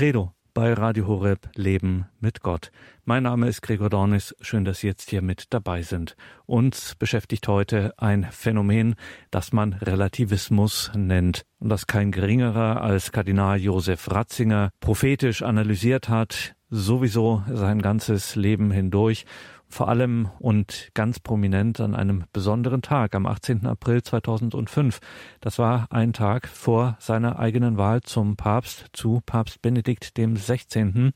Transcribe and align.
Credo 0.00 0.32
bei 0.54 0.72
Radio 0.72 1.06
Horeb 1.06 1.50
Leben 1.56 2.06
mit 2.20 2.40
Gott. 2.40 2.70
Mein 3.04 3.24
Name 3.24 3.48
ist 3.48 3.60
Gregor 3.60 3.90
Dornis. 3.90 4.34
Schön, 4.40 4.64
dass 4.64 4.78
Sie 4.78 4.86
jetzt 4.86 5.10
hier 5.10 5.20
mit 5.20 5.52
dabei 5.52 5.82
sind. 5.82 6.16
Uns 6.46 6.94
beschäftigt 6.94 7.46
heute 7.48 7.92
ein 7.98 8.26
Phänomen, 8.30 8.94
das 9.30 9.52
man 9.52 9.74
Relativismus 9.74 10.90
nennt 10.96 11.42
und 11.58 11.68
das 11.68 11.86
kein 11.86 12.12
geringerer 12.12 12.80
als 12.80 13.12
Kardinal 13.12 13.58
Josef 13.58 14.10
Ratzinger 14.10 14.70
prophetisch 14.80 15.42
analysiert 15.42 16.08
hat, 16.08 16.54
sowieso 16.70 17.42
sein 17.52 17.82
ganzes 17.82 18.36
Leben 18.36 18.70
hindurch 18.70 19.26
vor 19.70 19.88
allem 19.88 20.28
und 20.38 20.90
ganz 20.94 21.20
prominent 21.20 21.80
an 21.80 21.94
einem 21.94 22.24
besonderen 22.32 22.82
Tag, 22.82 23.14
am 23.14 23.26
18. 23.26 23.66
April 23.66 24.02
2005. 24.02 25.00
Das 25.40 25.58
war 25.58 25.86
ein 25.90 26.12
Tag 26.12 26.48
vor 26.48 26.96
seiner 26.98 27.38
eigenen 27.38 27.78
Wahl 27.78 28.02
zum 28.02 28.36
Papst, 28.36 28.86
zu 28.92 29.22
Papst 29.24 29.62
Benedikt 29.62 30.16
dem 30.16 30.36
16. 30.36 31.12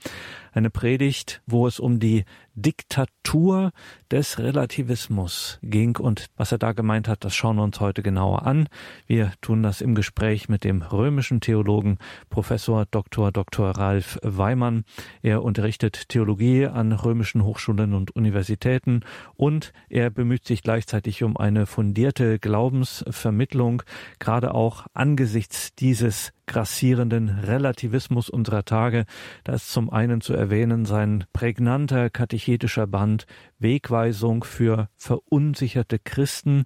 Eine 0.55 0.71
Predigt, 0.71 1.43
wo 1.47 1.67
es 1.67 1.81
um 1.81 1.99
die 1.99 2.25
Diktatur 2.55 3.73
des 4.13 4.39
Relativismus 4.39 5.59
ging 5.63 5.97
und 5.97 6.27
was 6.37 6.53
er 6.53 6.59
da 6.59 6.71
gemeint 6.71 7.09
hat, 7.09 7.25
das 7.25 7.35
schauen 7.35 7.57
wir 7.57 7.65
uns 7.65 7.81
heute 7.81 8.05
genauer 8.05 8.47
an. 8.47 8.69
Wir 9.09 9.33
tun 9.41 9.65
das 9.65 9.81
im 9.81 9.97
Gespräch 9.97 10.49
mit 10.49 10.63
dem 10.63 10.83
römischen 10.83 11.41
Theologen 11.41 11.99
Professor 12.31 12.87
Dr. 12.89 13.33
Dr. 13.33 13.71
Ralf 13.71 14.21
Weimann. 14.23 14.85
Er 15.23 15.43
unterrichtet 15.43 16.09
Theologie 16.09 16.67
an 16.67 16.93
römischen 16.93 17.43
Hochschulen 17.43 17.93
und 17.93 18.15
Universitäten 18.15 19.01
und 19.35 19.73
er 19.89 20.11
bemüht 20.11 20.47
sich 20.47 20.63
gleichzeitig 20.63 21.25
um 21.25 21.37
eine 21.37 21.67
fundierte 21.67 22.39
Glaubensvermittlung, 22.39 23.83
gerade 24.21 24.55
auch 24.55 24.87
angesichts 24.95 25.75
dieses 25.75 26.33
grassierenden 26.47 27.29
Relativismus 27.29 28.29
unserer 28.29 28.65
Tage. 28.65 29.05
Da 29.45 29.55
ist 29.55 29.73
zum 29.73 29.91
einen 29.91 30.21
zu 30.21 30.35
erwähnen 30.35 30.85
sein 30.85 31.25
prägnanter 31.33 32.11
katechetischer 32.11 32.87
Band 32.87 33.27
Wegweisung 33.59 34.45
für 34.45 34.89
verunsicherte 34.97 35.99
Christen 35.99 36.65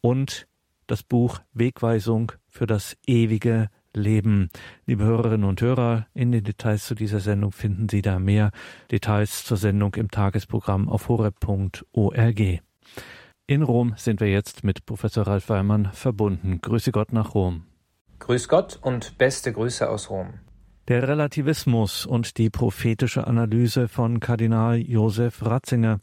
und 0.00 0.46
das 0.86 1.02
Buch 1.02 1.40
Wegweisung 1.52 2.32
für 2.48 2.66
das 2.66 2.96
ewige 3.06 3.68
Leben. 3.94 4.50
Liebe 4.86 5.04
Hörerinnen 5.04 5.48
und 5.48 5.60
Hörer, 5.60 6.06
in 6.14 6.32
den 6.32 6.44
Details 6.44 6.86
zu 6.86 6.94
dieser 6.94 7.20
Sendung 7.20 7.52
finden 7.52 7.88
Sie 7.88 8.02
da 8.02 8.18
mehr 8.18 8.50
Details 8.90 9.44
zur 9.44 9.56
Sendung 9.56 9.94
im 9.94 10.10
Tagesprogramm 10.10 10.88
auf 10.88 11.08
horeb.org. 11.08 12.40
In 13.46 13.62
Rom 13.62 13.94
sind 13.96 14.20
wir 14.20 14.30
jetzt 14.30 14.64
mit 14.64 14.86
Professor 14.86 15.26
Ralf 15.26 15.48
Weimann 15.48 15.90
verbunden. 15.92 16.60
Grüße 16.60 16.92
Gott 16.92 17.12
nach 17.12 17.34
Rom. 17.34 17.64
Grüß 18.24 18.48
Gott 18.48 18.78
und 18.80 19.18
beste 19.18 19.52
Grüße 19.52 19.86
aus 19.86 20.08
Rom. 20.08 20.40
Der 20.86 21.08
Relativismus 21.08 22.04
und 22.04 22.36
die 22.36 22.50
prophetische 22.50 23.26
Analyse 23.26 23.88
von 23.88 24.20
Kardinal 24.20 24.76
Josef 24.76 25.42
Ratzinger. 25.42 26.00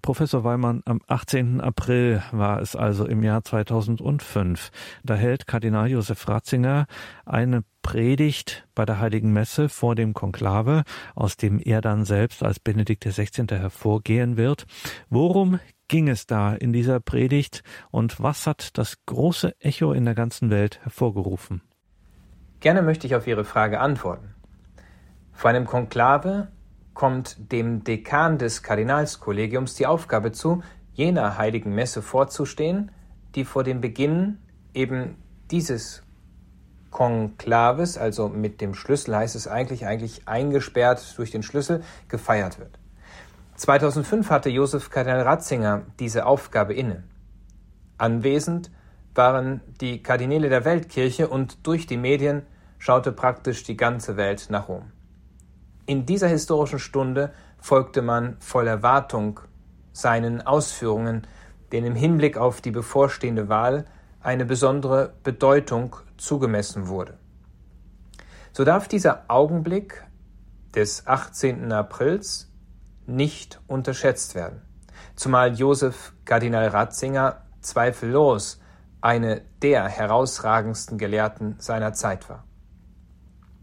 Professor 0.00 0.42
Weimann, 0.42 0.80
am 0.86 1.02
18. 1.06 1.60
April 1.60 2.22
war 2.32 2.62
es 2.62 2.74
also 2.74 3.04
im 3.04 3.22
Jahr 3.22 3.44
2005. 3.44 4.70
Da 5.04 5.16
hält 5.16 5.46
Kardinal 5.46 5.90
Josef 5.90 6.26
Ratzinger 6.28 6.86
eine 7.26 7.62
Predigt 7.82 8.66
bei 8.74 8.86
der 8.86 9.00
Heiligen 9.00 9.34
Messe 9.34 9.68
vor 9.68 9.96
dem 9.96 10.14
Konklave, 10.14 10.84
aus 11.14 11.36
dem 11.36 11.60
er 11.60 11.82
dann 11.82 12.06
selbst 12.06 12.42
als 12.42 12.58
Benedikt 12.58 13.04
XVI. 13.04 13.44
hervorgehen 13.50 14.38
wird. 14.38 14.64
Worum 15.10 15.60
ging 15.88 16.08
es 16.08 16.26
da 16.26 16.54
in 16.54 16.72
dieser 16.72 17.00
Predigt 17.00 17.62
und 17.90 18.18
was 18.18 18.46
hat 18.46 18.78
das 18.78 18.96
große 19.04 19.60
Echo 19.60 19.92
in 19.92 20.06
der 20.06 20.14
ganzen 20.14 20.48
Welt 20.48 20.80
hervorgerufen? 20.84 21.60
Gerne 22.62 22.80
möchte 22.80 23.08
ich 23.08 23.16
auf 23.16 23.26
Ihre 23.26 23.44
Frage 23.44 23.80
antworten. 23.80 24.36
Vor 25.32 25.50
einem 25.50 25.66
Konklave 25.66 26.46
kommt 26.94 27.50
dem 27.50 27.82
Dekan 27.82 28.38
des 28.38 28.62
Kardinalskollegiums 28.62 29.74
die 29.74 29.86
Aufgabe 29.86 30.30
zu, 30.30 30.62
jener 30.92 31.38
heiligen 31.38 31.74
Messe 31.74 32.02
vorzustehen, 32.02 32.92
die 33.34 33.44
vor 33.44 33.64
dem 33.64 33.80
Beginn 33.80 34.38
eben 34.74 35.16
dieses 35.50 36.04
Konklaves, 36.92 37.98
also 37.98 38.28
mit 38.28 38.60
dem 38.60 38.74
Schlüssel 38.74 39.16
heißt 39.16 39.34
es 39.34 39.48
eigentlich, 39.48 39.84
eigentlich 39.84 40.28
eingesperrt 40.28 41.14
durch 41.16 41.32
den 41.32 41.42
Schlüssel, 41.42 41.82
gefeiert 42.06 42.60
wird. 42.60 42.78
2005 43.56 44.30
hatte 44.30 44.50
Josef 44.50 44.88
Kardinal 44.88 45.22
Ratzinger 45.22 45.82
diese 45.98 46.26
Aufgabe 46.26 46.74
inne. 46.74 47.02
Anwesend 47.98 48.70
waren 49.16 49.62
die 49.80 50.00
Kardinäle 50.00 50.48
der 50.48 50.64
Weltkirche 50.64 51.26
und 51.28 51.66
durch 51.66 51.88
die 51.88 51.96
Medien 51.96 52.42
schaute 52.82 53.12
praktisch 53.12 53.62
die 53.62 53.76
ganze 53.76 54.16
Welt 54.16 54.48
nach 54.50 54.66
Rom. 54.66 54.90
In 55.86 56.04
dieser 56.04 56.26
historischen 56.26 56.80
Stunde 56.80 57.32
folgte 57.60 58.02
man 58.02 58.36
voll 58.40 58.66
Erwartung 58.66 59.38
seinen 59.92 60.44
Ausführungen, 60.44 61.24
denen 61.70 61.86
im 61.86 61.94
Hinblick 61.94 62.36
auf 62.36 62.60
die 62.60 62.72
bevorstehende 62.72 63.48
Wahl 63.48 63.84
eine 64.20 64.44
besondere 64.44 65.12
Bedeutung 65.22 65.94
zugemessen 66.16 66.88
wurde. 66.88 67.18
So 68.50 68.64
darf 68.64 68.88
dieser 68.88 69.26
Augenblick 69.28 70.02
des 70.74 71.06
18. 71.06 71.70
Aprils 71.70 72.50
nicht 73.06 73.60
unterschätzt 73.68 74.34
werden, 74.34 74.60
zumal 75.14 75.54
Josef 75.54 76.14
Kardinal 76.24 76.66
Ratzinger 76.66 77.42
zweifellos 77.60 78.60
eine 79.00 79.42
der 79.62 79.86
herausragendsten 79.86 80.98
Gelehrten 80.98 81.54
seiner 81.60 81.92
Zeit 81.92 82.28
war. 82.28 82.42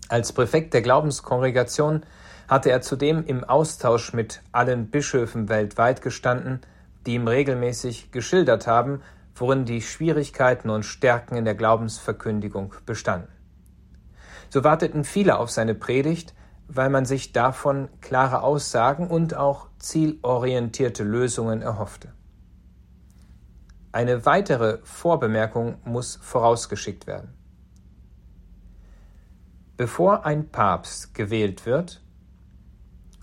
Als 0.10 0.34
Präfekt 0.34 0.74
der 0.74 0.82
Glaubenskongregation 0.82 2.04
hatte 2.48 2.72
er 2.72 2.82
zudem 2.82 3.24
im 3.26 3.44
Austausch 3.44 4.12
mit 4.12 4.42
allen 4.52 4.90
Bischöfen 4.90 5.50
weltweit 5.50 6.02
gestanden, 6.02 6.62
die 7.06 7.14
ihm 7.14 7.28
regelmäßig 7.28 8.12
geschildert 8.12 8.66
haben, 8.66 9.04
worin 9.36 9.66
die 9.66 9.84
Schwierigkeiten 9.84 10.72
und 10.72 10.84
Stärken 10.84 11.36
in 11.36 11.46
der 11.46 11.54
Glaubensverkündigung 11.54 12.74
bestanden. 12.88 13.32
So 14.50 14.64
warteten 14.64 15.04
viele 15.04 15.38
auf 15.38 15.52
seine 15.52 15.76
Predigt, 15.76 16.34
weil 16.68 16.90
man 16.90 17.06
sich 17.06 17.32
davon 17.32 17.88
klare 18.02 18.42
Aussagen 18.42 19.08
und 19.08 19.36
auch 19.36 19.68
zielorientierte 19.78 21.04
Lösungen 21.04 21.62
erhoffte. 21.62 22.14
Eine 23.92 24.26
weitere 24.26 24.80
Vorbemerkung 24.84 25.78
muss 25.84 26.16
vorausgeschickt 26.16 27.06
werden. 27.06 27.39
Bevor 29.80 30.26
ein 30.26 30.50
Papst 30.50 31.14
gewählt 31.14 31.66
wird, 31.66 32.02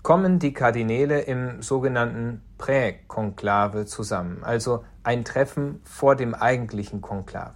kommen 0.01 0.39
die 0.39 0.53
Kardinäle 0.53 1.21
im 1.21 1.61
sogenannten 1.61 2.41
Präkonklave 2.57 3.85
zusammen, 3.85 4.43
also 4.43 4.83
ein 5.03 5.23
Treffen 5.23 5.81
vor 5.83 6.15
dem 6.15 6.33
eigentlichen 6.33 6.99
Konklave. 7.01 7.53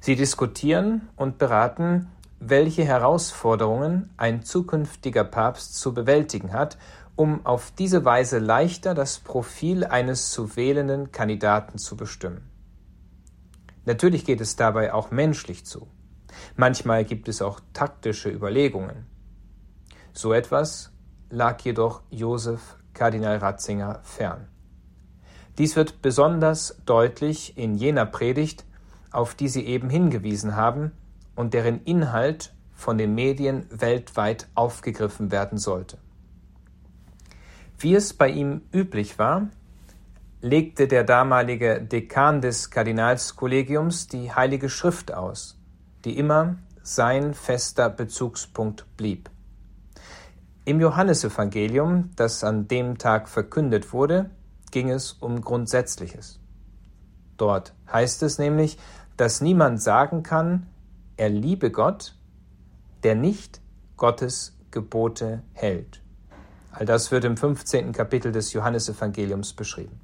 Sie 0.00 0.16
diskutieren 0.16 1.08
und 1.16 1.38
beraten, 1.38 2.10
welche 2.40 2.84
Herausforderungen 2.84 4.10
ein 4.18 4.42
zukünftiger 4.42 5.24
Papst 5.24 5.80
zu 5.80 5.94
bewältigen 5.94 6.52
hat, 6.52 6.76
um 7.16 7.46
auf 7.46 7.70
diese 7.70 8.04
Weise 8.04 8.38
leichter 8.38 8.92
das 8.92 9.18
Profil 9.18 9.86
eines 9.86 10.30
zu 10.30 10.56
wählenden 10.56 11.10
Kandidaten 11.10 11.78
zu 11.78 11.96
bestimmen. 11.96 12.50
Natürlich 13.86 14.26
geht 14.26 14.42
es 14.42 14.56
dabei 14.56 14.92
auch 14.92 15.10
menschlich 15.10 15.64
zu. 15.64 15.88
Manchmal 16.56 17.04
gibt 17.04 17.28
es 17.28 17.42
auch 17.42 17.60
taktische 17.72 18.30
Überlegungen. 18.30 19.06
So 20.12 20.32
etwas 20.32 20.92
lag 21.30 21.60
jedoch 21.62 22.02
Josef 22.10 22.76
Kardinal 22.94 23.38
Ratzinger 23.38 24.00
fern. 24.02 24.48
Dies 25.58 25.76
wird 25.76 26.02
besonders 26.02 26.76
deutlich 26.86 27.56
in 27.58 27.74
jener 27.74 28.06
Predigt, 28.06 28.64
auf 29.10 29.34
die 29.34 29.48
Sie 29.48 29.66
eben 29.66 29.90
hingewiesen 29.90 30.56
haben, 30.56 30.92
und 31.34 31.54
deren 31.54 31.82
Inhalt 31.84 32.54
von 32.72 32.98
den 32.98 33.14
Medien 33.14 33.66
weltweit 33.70 34.48
aufgegriffen 34.54 35.30
werden 35.30 35.58
sollte. 35.58 35.98
Wie 37.78 37.94
es 37.94 38.14
bei 38.14 38.28
ihm 38.28 38.62
üblich 38.72 39.18
war, 39.18 39.48
legte 40.40 40.88
der 40.88 41.04
damalige 41.04 41.80
Dekan 41.80 42.40
des 42.40 42.70
Kardinalskollegiums 42.70 44.08
die 44.08 44.32
Heilige 44.32 44.68
Schrift 44.68 45.12
aus, 45.14 45.58
die 46.04 46.18
immer 46.18 46.56
sein 46.82 47.34
fester 47.34 47.88
Bezugspunkt 47.88 48.86
blieb. 48.96 49.30
Im 50.64 50.80
Johannesevangelium, 50.80 52.10
das 52.16 52.44
an 52.44 52.68
dem 52.68 52.98
Tag 52.98 53.28
verkündet 53.28 53.92
wurde, 53.92 54.30
ging 54.70 54.90
es 54.90 55.12
um 55.12 55.40
Grundsätzliches. 55.40 56.40
Dort 57.36 57.74
heißt 57.92 58.22
es 58.22 58.38
nämlich, 58.38 58.78
dass 59.16 59.40
niemand 59.40 59.82
sagen 59.82 60.22
kann, 60.22 60.66
er 61.16 61.28
liebe 61.28 61.70
Gott, 61.70 62.16
der 63.02 63.14
nicht 63.14 63.60
Gottes 63.96 64.56
Gebote 64.70 65.42
hält. 65.52 66.00
All 66.70 66.86
das 66.86 67.10
wird 67.10 67.24
im 67.24 67.36
15. 67.36 67.92
Kapitel 67.92 68.32
des 68.32 68.52
Johannesevangeliums 68.52 69.52
beschrieben. 69.52 70.00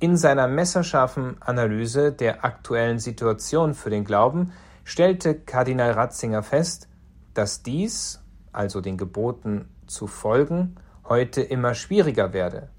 In 0.00 0.16
seiner 0.16 0.48
messerscharfen 0.48 1.36
Analyse 1.42 2.10
der 2.10 2.42
aktuellen 2.42 2.98
Situation 2.98 3.74
für 3.74 3.90
den 3.90 4.04
Glauben 4.04 4.52
stellte 4.82 5.34
Kardinal 5.34 5.90
Ratzinger 5.90 6.42
fest, 6.42 6.88
dass 7.34 7.62
dies, 7.62 8.24
also 8.50 8.80
den 8.80 8.96
Geboten 8.96 9.68
zu 9.86 10.06
folgen, 10.06 10.76
heute 11.04 11.42
immer 11.42 11.74
schwieriger 11.74 12.32
werde, 12.32 12.70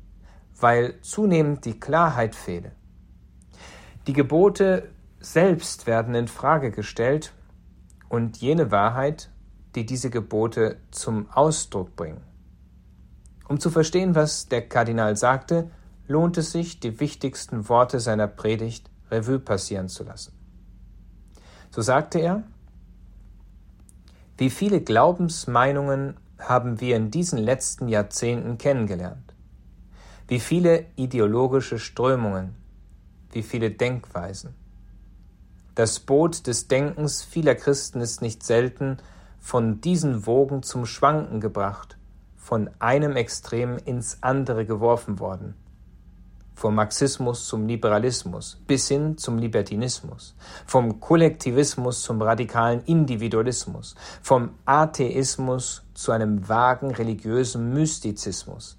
weil 0.60 1.00
zunehmend 1.02 1.64
die 1.66 1.80
Klarheit 1.80 2.34
fehle. 2.34 2.72
Die 4.08 4.14
Gebote 4.14 4.90
selbst 5.20 5.86
werden 5.86 6.16
in 6.16 6.28
Frage 6.28 6.72
gestellt 6.72 7.34
und 8.10 8.38
jene 8.38 8.72
Wahrheit, 8.72 9.30
die 9.76 9.86
diese 9.86 10.10
Gebote 10.10 10.78
zum 10.90 11.30
Ausdruck 11.30 11.96
bringen. 11.96 12.24
Um 13.48 13.60
zu 13.60 13.70
verstehen, 13.70 14.16
was 14.16 14.48
der 14.48 14.68
Kardinal 14.68 15.16
sagte, 15.18 15.70
lohnt 16.08 16.38
es 16.38 16.52
sich, 16.52 16.80
die 16.80 17.00
wichtigsten 17.00 17.70
Worte 17.70 18.00
seiner 18.00 18.28
Predigt 18.28 18.90
Revue 19.10 19.40
passieren 19.40 19.90
zu 19.90 20.04
lassen. 20.04 20.34
So 21.70 21.82
sagte 21.82 22.20
er, 22.20 22.44
wie 24.38 24.50
viele 24.50 24.82
Glaubensmeinungen 24.82 26.18
haben 26.40 26.82
wir 26.82 26.96
in 26.96 27.12
diesen 27.12 27.38
letzten 27.38 27.88
Jahrzehnten 27.88 28.58
kennengelernt? 28.58 29.36
Wie 30.28 30.40
viele 30.40 30.86
ideologische 30.96 31.78
Strömungen, 31.78 32.56
wie 33.32 33.44
viele 33.44 33.70
Denkweisen? 33.72 34.56
Das 35.76 36.00
Boot 36.00 36.48
des 36.48 36.68
Denkens 36.68 37.24
vieler 37.24 37.56
Christen 37.56 38.02
ist 38.02 38.22
nicht 38.22 38.44
selten 38.44 38.98
von 39.40 39.82
diesen 39.82 40.26
Wogen 40.26 40.64
zum 40.64 40.86
Schwanken 40.86 41.40
gebracht, 41.40 41.98
von 42.36 42.70
einem 42.80 43.16
Extrem 43.16 43.78
ins 43.78 44.22
andere 44.22 44.66
geworfen 44.66 45.20
worden 45.20 45.56
vom 46.54 46.76
Marxismus 46.76 47.48
zum 47.48 47.68
Liberalismus 47.68 48.62
bis 48.68 48.88
hin 48.88 49.18
zum 49.18 49.38
Libertinismus, 49.38 50.36
vom 50.66 51.00
Kollektivismus 51.00 52.02
zum 52.04 52.22
radikalen 52.22 52.82
Individualismus, 52.84 53.96
vom 54.22 54.52
Atheismus 54.66 55.84
zu 55.94 56.12
einem 56.12 56.48
vagen 56.48 56.92
religiösen 56.92 57.74
Mystizismus, 57.74 58.78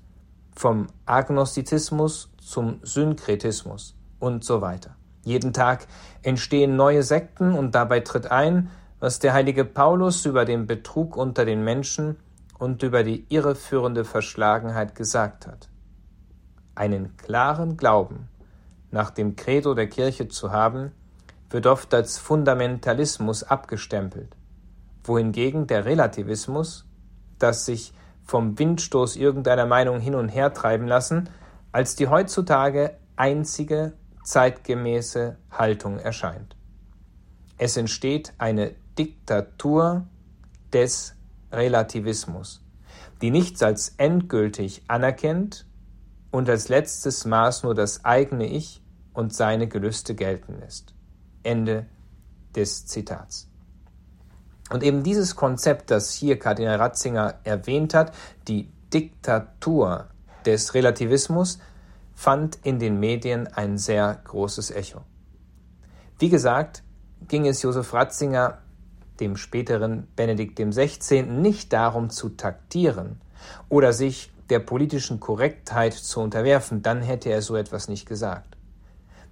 vom 0.55 0.87
Agnostizismus 1.07 2.31
zum 2.41 2.79
Synkretismus 2.83 3.97
und 4.19 4.45
so 4.45 4.61
weiter. 4.61 4.97
Jeden 5.25 5.53
Tag 5.53 5.87
entstehen 6.23 6.77
neue 6.77 7.03
Sekten 7.03 7.53
und 7.53 7.75
dabei 7.75 8.01
tritt 8.01 8.31
ein, 8.31 8.71
was 9.01 9.19
der 9.19 9.33
heilige 9.33 9.65
Paulus 9.65 10.25
über 10.27 10.45
den 10.45 10.67
Betrug 10.67 11.17
unter 11.17 11.45
den 11.45 11.65
Menschen 11.65 12.17
und 12.59 12.83
über 12.85 13.03
die 13.03 13.27
irreführende 13.29 14.05
Verschlagenheit 14.05 14.95
gesagt 14.95 15.47
hat 15.49 15.72
einen 16.75 17.17
klaren 17.17 17.77
Glauben 17.77 18.29
nach 18.91 19.11
dem 19.11 19.37
Credo 19.37 19.75
der 19.75 19.89
Kirche 19.89 20.29
zu 20.29 20.53
haben, 20.53 20.93
wird 21.51 21.67
oft 21.67 21.93
als 21.95 22.19
Fundamentalismus 22.19 23.43
abgestempelt, 23.43 24.37
wohingegen 25.05 25.67
der 25.67 25.85
Relativismus, 25.85 26.87
das 27.39 27.67
sich 27.67 27.93
vom 28.25 28.59
Windstoß 28.59 29.17
irgendeiner 29.17 29.67
Meinung 29.67 30.01
hin 30.01 30.15
und 30.15 30.29
her 30.29 30.53
treiben 30.53 30.87
lassen, 30.87 31.29
als 31.73 31.97
die 31.97 32.09
heutzutage 32.09 32.97
einzige 33.17 33.95
zeitgemäße 34.25 35.37
Haltung 35.51 35.99
erscheint. 35.99 36.57
Es 37.59 37.77
entsteht 37.77 38.33
eine 38.39 38.75
Diktatur 38.99 40.07
des 40.73 41.15
Relativismus, 41.51 42.65
die 43.21 43.31
nichts 43.31 43.63
als 43.63 43.95
endgültig 43.99 44.83
anerkennt 44.89 45.67
und 46.33 46.49
als 46.49 46.69
letztes 46.69 47.25
Maß 47.25 47.63
nur 47.63 47.77
das 47.77 48.05
eigene 48.05 48.49
Ich 48.49 48.83
und 49.13 49.33
seine 49.33 49.69
Gelüste 49.69 50.17
gelten 50.17 50.59
lässt. 50.59 50.95
Ende 51.45 51.87
des 52.57 52.87
Zitats. 52.87 53.49
Und 54.71 54.83
eben 54.83 55.03
dieses 55.03 55.37
Konzept, 55.37 55.91
das 55.91 56.13
hier 56.13 56.39
Kardinal 56.39 56.77
Ratzinger 56.77 57.35
erwähnt 57.45 57.95
hat, 57.95 58.15
die 58.49 58.73
Diktatur 58.93 60.09
des 60.47 60.75
Relativismus, 60.75 61.59
fand 62.15 62.59
in 62.63 62.79
den 62.79 62.99
Medien 62.99 63.47
ein 63.49 63.77
sehr 63.77 64.21
großes 64.25 64.71
Echo. 64.71 65.03
Wie 66.19 66.31
gesagt, 66.31 66.83
ging 67.29 67.47
es 67.47 67.63
Josef 67.63 67.93
Ratzinger, 67.93 68.59
dem 69.21 69.37
späteren 69.37 70.09
Benedikt 70.17 70.59
XVI., 70.59 71.23
nicht 71.23 71.73
darum 71.73 72.09
zu 72.09 72.31
taktieren 72.31 73.21
oder 73.69 73.93
sich 73.93 74.32
der 74.53 74.59
politischen 74.59 75.19
Korrektheit 75.19 75.95
zu 75.95 76.21
unterwerfen, 76.21 76.83
dann 76.83 77.01
hätte 77.01 77.31
er 77.31 77.41
so 77.41 77.57
etwas 77.57 77.89
nicht 77.89 78.07
gesagt. 78.07 78.59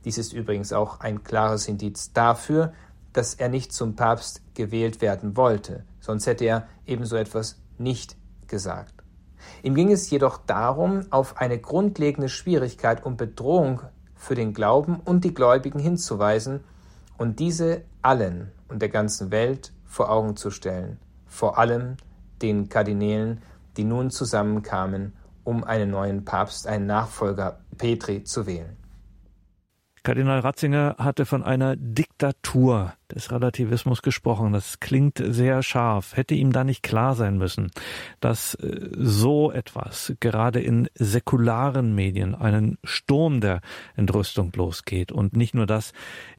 Dies 0.06 0.16
ist 0.16 0.32
übrigens 0.32 0.72
auch 0.72 1.00
ein 1.00 1.24
klares 1.24 1.68
Indiz 1.68 2.14
dafür, 2.14 2.72
dass 3.12 3.34
er 3.34 3.50
nicht 3.50 3.70
zum 3.70 3.96
Papst 3.96 4.40
gewählt 4.54 5.02
werden 5.02 5.36
wollte, 5.36 5.84
sonst 6.00 6.26
hätte 6.26 6.46
er 6.46 6.68
ebenso 6.86 7.16
etwas 7.16 7.60
nicht 7.76 8.16
gesagt. 8.46 8.94
Ihm 9.62 9.74
ging 9.74 9.92
es 9.92 10.08
jedoch 10.08 10.38
darum, 10.38 11.02
auf 11.10 11.36
eine 11.36 11.58
grundlegende 11.58 12.30
Schwierigkeit 12.30 13.04
und 13.04 13.18
Bedrohung 13.18 13.82
für 14.14 14.34
den 14.34 14.54
Glauben 14.54 15.00
und 15.04 15.22
die 15.24 15.34
Gläubigen 15.34 15.80
hinzuweisen 15.80 16.60
und 17.18 17.40
diese 17.40 17.82
allen 18.00 18.52
und 18.68 18.80
der 18.80 18.88
ganzen 18.88 19.30
Welt 19.30 19.74
vor 19.84 20.10
Augen 20.10 20.36
zu 20.36 20.50
stellen, 20.50 20.98
vor 21.26 21.58
allem 21.58 21.98
den 22.40 22.70
Kardinälen, 22.70 23.42
die 23.76 23.84
nun 23.84 24.10
zusammenkamen, 24.10 25.14
um 25.44 25.64
einen 25.64 25.90
neuen 25.90 26.24
Papst, 26.24 26.66
einen 26.66 26.86
Nachfolger 26.86 27.60
Petri 27.76 28.24
zu 28.24 28.46
wählen. 28.46 28.76
Kardinal 30.02 30.40
Ratzinger 30.40 30.96
hatte 30.98 31.26
von 31.26 31.42
einer 31.44 31.76
Diktatur 31.76 32.94
des 33.14 33.30
Relativismus 33.30 34.00
gesprochen. 34.00 34.54
Das 34.54 34.80
klingt 34.80 35.22
sehr 35.22 35.62
scharf. 35.62 36.16
Hätte 36.16 36.34
ihm 36.34 36.52
da 36.52 36.64
nicht 36.64 36.82
klar 36.82 37.14
sein 37.14 37.36
müssen, 37.36 37.70
dass 38.18 38.54
äh, 38.54 38.88
so 38.96 39.52
etwas 39.52 40.14
gerade 40.20 40.60
in 40.60 40.88
säkularen 40.94 41.94
Medien 41.94 42.34
einen 42.34 42.78
Sturm 42.82 43.42
der 43.42 43.60
Entrüstung 43.94 44.52
losgeht. 44.56 45.12
Und 45.12 45.36
nicht 45.36 45.54
nur 45.54 45.66
das, 45.66 45.92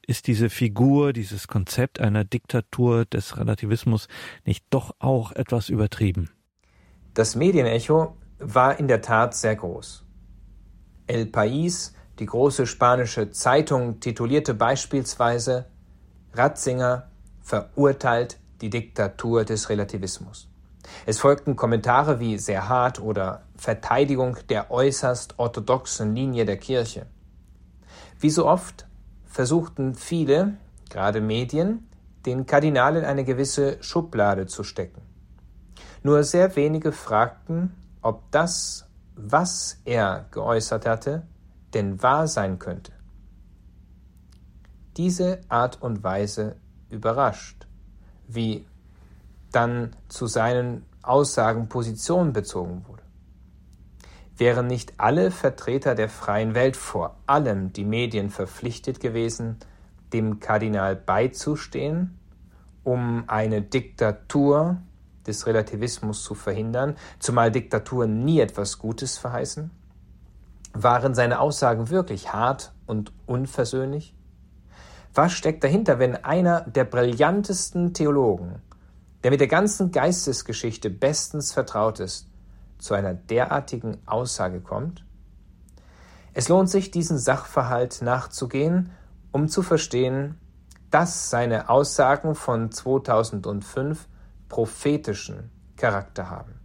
ist 0.04 0.26
diese 0.26 0.50
Figur, 0.50 1.12
dieses 1.12 1.46
Konzept 1.46 2.00
einer 2.00 2.24
Diktatur 2.24 3.04
des 3.04 3.38
Relativismus 3.38 4.08
nicht 4.44 4.64
doch 4.70 4.96
auch 4.98 5.30
etwas 5.30 5.68
übertrieben? 5.68 6.30
Das 7.14 7.34
Medienecho 7.36 8.16
war 8.38 8.78
in 8.78 8.88
der 8.88 9.02
Tat 9.02 9.34
sehr 9.34 9.54
groß. 9.54 10.02
El 11.06 11.26
País, 11.26 11.92
die 12.18 12.24
große 12.24 12.66
spanische 12.66 13.30
Zeitung, 13.30 14.00
titulierte 14.00 14.54
beispielsweise 14.54 15.66
Ratzinger 16.32 17.10
verurteilt 17.42 18.38
die 18.62 18.70
Diktatur 18.70 19.44
des 19.44 19.68
Relativismus. 19.68 20.48
Es 21.04 21.18
folgten 21.18 21.54
Kommentare 21.54 22.18
wie 22.18 22.38
sehr 22.38 22.70
hart 22.70 22.98
oder 22.98 23.42
Verteidigung 23.56 24.38
der 24.48 24.70
äußerst 24.70 25.38
orthodoxen 25.38 26.14
Linie 26.14 26.46
der 26.46 26.56
Kirche. 26.56 27.06
Wie 28.18 28.30
so 28.30 28.46
oft 28.46 28.86
versuchten 29.26 29.94
viele, 29.94 30.54
gerade 30.88 31.20
Medien, 31.20 31.88
den 32.24 32.46
Kardinal 32.46 32.96
in 32.96 33.04
eine 33.04 33.24
gewisse 33.24 33.82
Schublade 33.82 34.46
zu 34.46 34.64
stecken. 34.64 35.11
Nur 36.02 36.24
sehr 36.24 36.56
wenige 36.56 36.90
fragten, 36.90 37.72
ob 38.00 38.30
das, 38.32 38.88
was 39.14 39.80
er 39.84 40.26
geäußert 40.32 40.84
hatte, 40.84 41.22
denn 41.74 42.02
wahr 42.02 42.26
sein 42.26 42.58
könnte. 42.58 42.92
Diese 44.96 45.40
Art 45.48 45.80
und 45.80 46.02
Weise 46.02 46.56
überrascht, 46.90 47.66
wie 48.26 48.66
dann 49.52 49.94
zu 50.08 50.26
seinen 50.26 50.84
Aussagen 51.02 51.68
Position 51.68 52.32
bezogen 52.32 52.84
wurde. 52.86 53.02
Wären 54.36 54.66
nicht 54.66 54.94
alle 54.98 55.30
Vertreter 55.30 55.94
der 55.94 56.08
freien 56.08 56.54
Welt, 56.54 56.76
vor 56.76 57.16
allem 57.26 57.72
die 57.72 57.84
Medien, 57.84 58.30
verpflichtet 58.30 58.98
gewesen, 58.98 59.58
dem 60.12 60.40
Kardinal 60.40 60.96
beizustehen, 60.96 62.18
um 62.82 63.24
eine 63.28 63.62
Diktatur 63.62 64.78
des 65.26 65.46
Relativismus 65.46 66.22
zu 66.22 66.34
verhindern, 66.34 66.96
zumal 67.18 67.50
Diktaturen 67.50 68.24
nie 68.24 68.40
etwas 68.40 68.78
Gutes 68.78 69.18
verheißen? 69.18 69.70
Waren 70.74 71.14
seine 71.14 71.40
Aussagen 71.40 71.90
wirklich 71.90 72.32
hart 72.32 72.72
und 72.86 73.12
unversöhnlich? 73.26 74.14
Was 75.14 75.32
steckt 75.32 75.62
dahinter, 75.62 75.98
wenn 75.98 76.16
einer 76.16 76.62
der 76.62 76.84
brillantesten 76.84 77.92
Theologen, 77.92 78.62
der 79.22 79.30
mit 79.30 79.40
der 79.40 79.48
ganzen 79.48 79.92
Geistesgeschichte 79.92 80.88
bestens 80.88 81.52
vertraut 81.52 82.00
ist, 82.00 82.28
zu 82.78 82.94
einer 82.94 83.12
derartigen 83.14 83.98
Aussage 84.06 84.60
kommt? 84.60 85.04
Es 86.34 86.48
lohnt 86.48 86.70
sich, 86.70 86.90
diesen 86.90 87.18
Sachverhalt 87.18 88.00
nachzugehen, 88.00 88.90
um 89.32 89.48
zu 89.48 89.62
verstehen, 89.62 90.38
dass 90.90 91.30
seine 91.30 91.68
Aussagen 91.68 92.34
von 92.34 92.70
2005 92.70 94.08
prophetischen 94.52 95.50
Charakter 95.76 96.28
haben. 96.28 96.60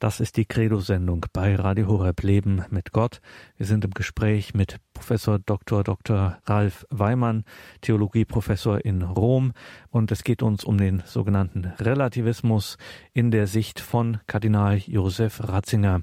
Das 0.00 0.18
ist 0.18 0.36
die 0.36 0.46
Credo-Sendung 0.46 1.26
bei 1.32 1.54
Radio 1.54 1.86
Horeb 1.86 2.22
Leben 2.24 2.64
mit 2.70 2.90
Gott. 2.90 3.20
Wir 3.56 3.66
sind 3.66 3.84
im 3.84 3.92
Gespräch 3.92 4.52
mit 4.52 4.78
Professor 4.94 5.38
Dr. 5.38 5.84
Dr. 5.84 6.38
Ralf 6.44 6.86
Weimann, 6.90 7.44
Theologieprofessor 7.82 8.84
in 8.84 9.02
Rom. 9.02 9.52
Und 9.90 10.12
es 10.12 10.22
geht 10.22 10.42
uns 10.42 10.62
um 10.62 10.78
den 10.78 11.02
sogenannten 11.04 11.64
Relativismus 11.78 12.78
in 13.12 13.32
der 13.32 13.48
Sicht 13.48 13.80
von 13.80 14.18
Kardinal 14.28 14.78
Josef 14.78 15.40
Ratzinger. 15.42 16.02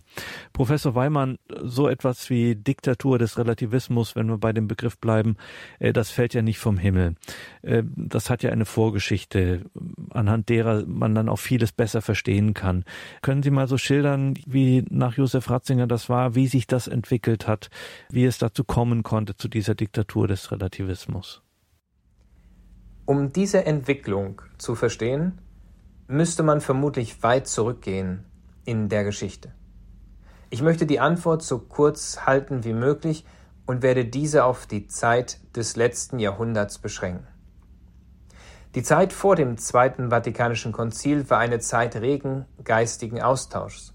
Professor 0.52 0.94
Weimann, 0.94 1.38
so 1.64 1.88
etwas 1.88 2.30
wie 2.30 2.56
Diktatur 2.56 3.18
des 3.18 3.38
Relativismus, 3.38 4.16
wenn 4.18 4.28
wir 4.28 4.38
bei 4.38 4.52
dem 4.52 4.68
Begriff 4.68 5.00
bleiben, 5.00 5.38
äh, 5.80 5.94
das 5.94 6.12
fällt 6.12 6.34
ja 6.34 6.42
nicht 6.42 6.60
vom 6.60 6.78
Himmel. 6.78 7.16
Äh, 7.62 7.84
das 7.96 8.30
hat 8.30 8.44
ja 8.44 8.52
eine 8.52 8.66
Vorgeschichte, 8.66 9.66
anhand 10.10 10.50
derer 10.50 10.86
man 10.86 11.16
dann 11.16 11.30
auch 11.30 11.40
vieles 11.40 11.72
besser 11.72 12.02
verstehen 12.02 12.54
kann. 12.54 12.84
Können 13.22 13.42
Sie 13.42 13.52
mal 13.52 13.70
so 13.70 13.78
schildern, 13.78 14.34
wie 14.46 14.84
nach 14.90 15.16
Josef 15.16 15.50
Ratzinger 15.50 15.88
das 15.88 16.10
war, 16.10 16.36
wie 16.36 16.48
sich 16.48 16.68
das 16.68 16.90
entwickelt 16.90 17.48
hat, 17.48 17.70
wie 18.10 18.26
es 18.26 18.38
dazu 18.38 18.66
kommen 18.66 19.04
konnte, 19.04 19.38
zu 19.38 19.48
dieser 19.48 19.76
Diktatur 19.76 20.28
des 20.28 20.52
Relativismus? 20.52 21.42
Um 23.08 23.32
diese 23.32 23.66
Entwicklung 23.66 24.42
zu 24.58 24.76
verstehen, 24.76 25.40
müsste 26.10 26.44
man 26.44 26.60
vermutlich 26.60 27.24
weit 27.24 27.48
zurückgehen 27.48 28.26
in 28.66 28.90
der 28.90 29.06
Geschichte. 29.06 29.54
Ich 30.50 30.62
möchte 30.62 30.86
die 30.86 31.00
Antwort 31.00 31.42
so 31.42 31.58
kurz 31.58 32.26
halten 32.26 32.66
wie 32.66 32.74
möglich 32.74 33.26
und 33.66 33.82
werde 33.82 34.04
diese 34.04 34.44
auf 34.44 34.66
die 34.66 34.88
Zeit 34.88 35.40
des 35.56 35.78
letzten 35.78 36.20
Jahrhunderts 36.20 36.80
beschränken. 36.80 37.26
Die 38.76 38.84
Zeit 38.84 39.14
vor 39.14 39.38
dem 39.38 39.58
Zweiten 39.58 40.10
Vatikanischen 40.10 40.74
Konzil 40.74 41.30
war 41.30 41.40
eine 41.40 41.60
Zeit 41.60 41.96
regen 41.96 42.44
geistigen 42.66 43.22
Austauschs. 43.22 43.94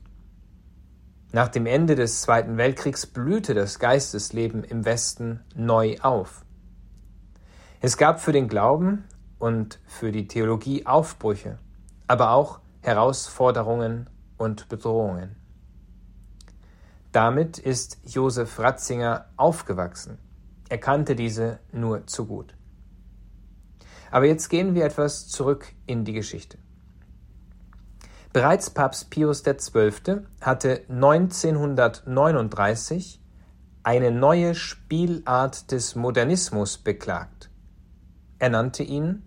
Nach 1.32 1.48
dem 1.48 1.66
Ende 1.66 1.96
des 1.96 2.22
Zweiten 2.22 2.56
Weltkriegs 2.56 3.04
blühte 3.04 3.52
das 3.52 3.78
Geistesleben 3.78 4.64
im 4.64 4.86
Westen 4.86 5.40
neu 5.54 5.98
auf. 6.00 6.41
Es 7.84 7.96
gab 7.96 8.20
für 8.20 8.30
den 8.30 8.46
Glauben 8.46 9.02
und 9.40 9.80
für 9.88 10.12
die 10.12 10.28
Theologie 10.28 10.86
Aufbrüche, 10.86 11.58
aber 12.06 12.30
auch 12.30 12.60
Herausforderungen 12.80 14.08
und 14.38 14.68
Bedrohungen. 14.68 15.34
Damit 17.10 17.58
ist 17.58 17.98
Josef 18.04 18.60
Ratzinger 18.60 19.24
aufgewachsen. 19.36 20.18
Er 20.68 20.78
kannte 20.78 21.16
diese 21.16 21.58
nur 21.72 22.06
zu 22.06 22.26
gut. 22.26 22.54
Aber 24.12 24.26
jetzt 24.26 24.48
gehen 24.48 24.76
wir 24.76 24.84
etwas 24.84 25.26
zurück 25.26 25.72
in 25.84 26.04
die 26.04 26.12
Geschichte. 26.12 26.58
Bereits 28.32 28.70
Papst 28.70 29.10
Pius 29.10 29.42
XII. 29.42 30.20
hatte 30.40 30.84
1939 30.88 33.20
eine 33.82 34.12
neue 34.12 34.54
Spielart 34.54 35.72
des 35.72 35.96
Modernismus 35.96 36.78
beklagt. 36.78 37.48
Er 38.42 38.50
nannte 38.50 38.82
ihn 38.82 39.22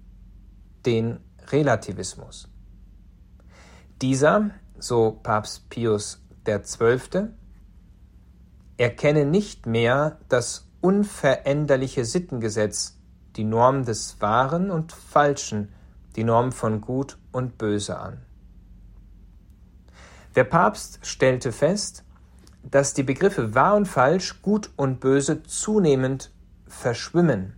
den 0.86 1.22
Relativismus. 1.48 2.50
Dieser, 4.02 4.50
so 4.78 5.22
Papst 5.24 5.70
Pius 5.70 6.22
XII., 6.44 7.30
erkenne 8.76 9.24
nicht 9.26 9.68
mehr 9.68 10.20
das 10.28 10.70
unveränderliche 10.82 12.04
Sittengesetz 12.04 13.00
die 13.38 13.46
Norm 13.46 13.86
des 13.86 14.20
Wahren 14.20 14.70
und 14.70 14.92
Falschen, 14.92 15.72
die 16.18 16.26
Norm 16.26 16.52
von 16.52 16.82
Gut 16.82 17.18
und 17.32 17.58
Böse 17.58 17.98
an. 17.98 18.18
Der 20.36 20.44
Papst 20.44 21.00
stellte 21.04 21.54
fest, 21.54 22.04
dass 22.64 22.94
die 22.94 23.04
Begriffe 23.04 23.56
wahr 23.56 23.78
und 23.78 23.88
falsch, 23.88 24.42
gut 24.42 24.72
und 24.76 25.00
böse 25.00 25.42
zunehmend 25.44 26.34
verschwimmen. 26.68 27.56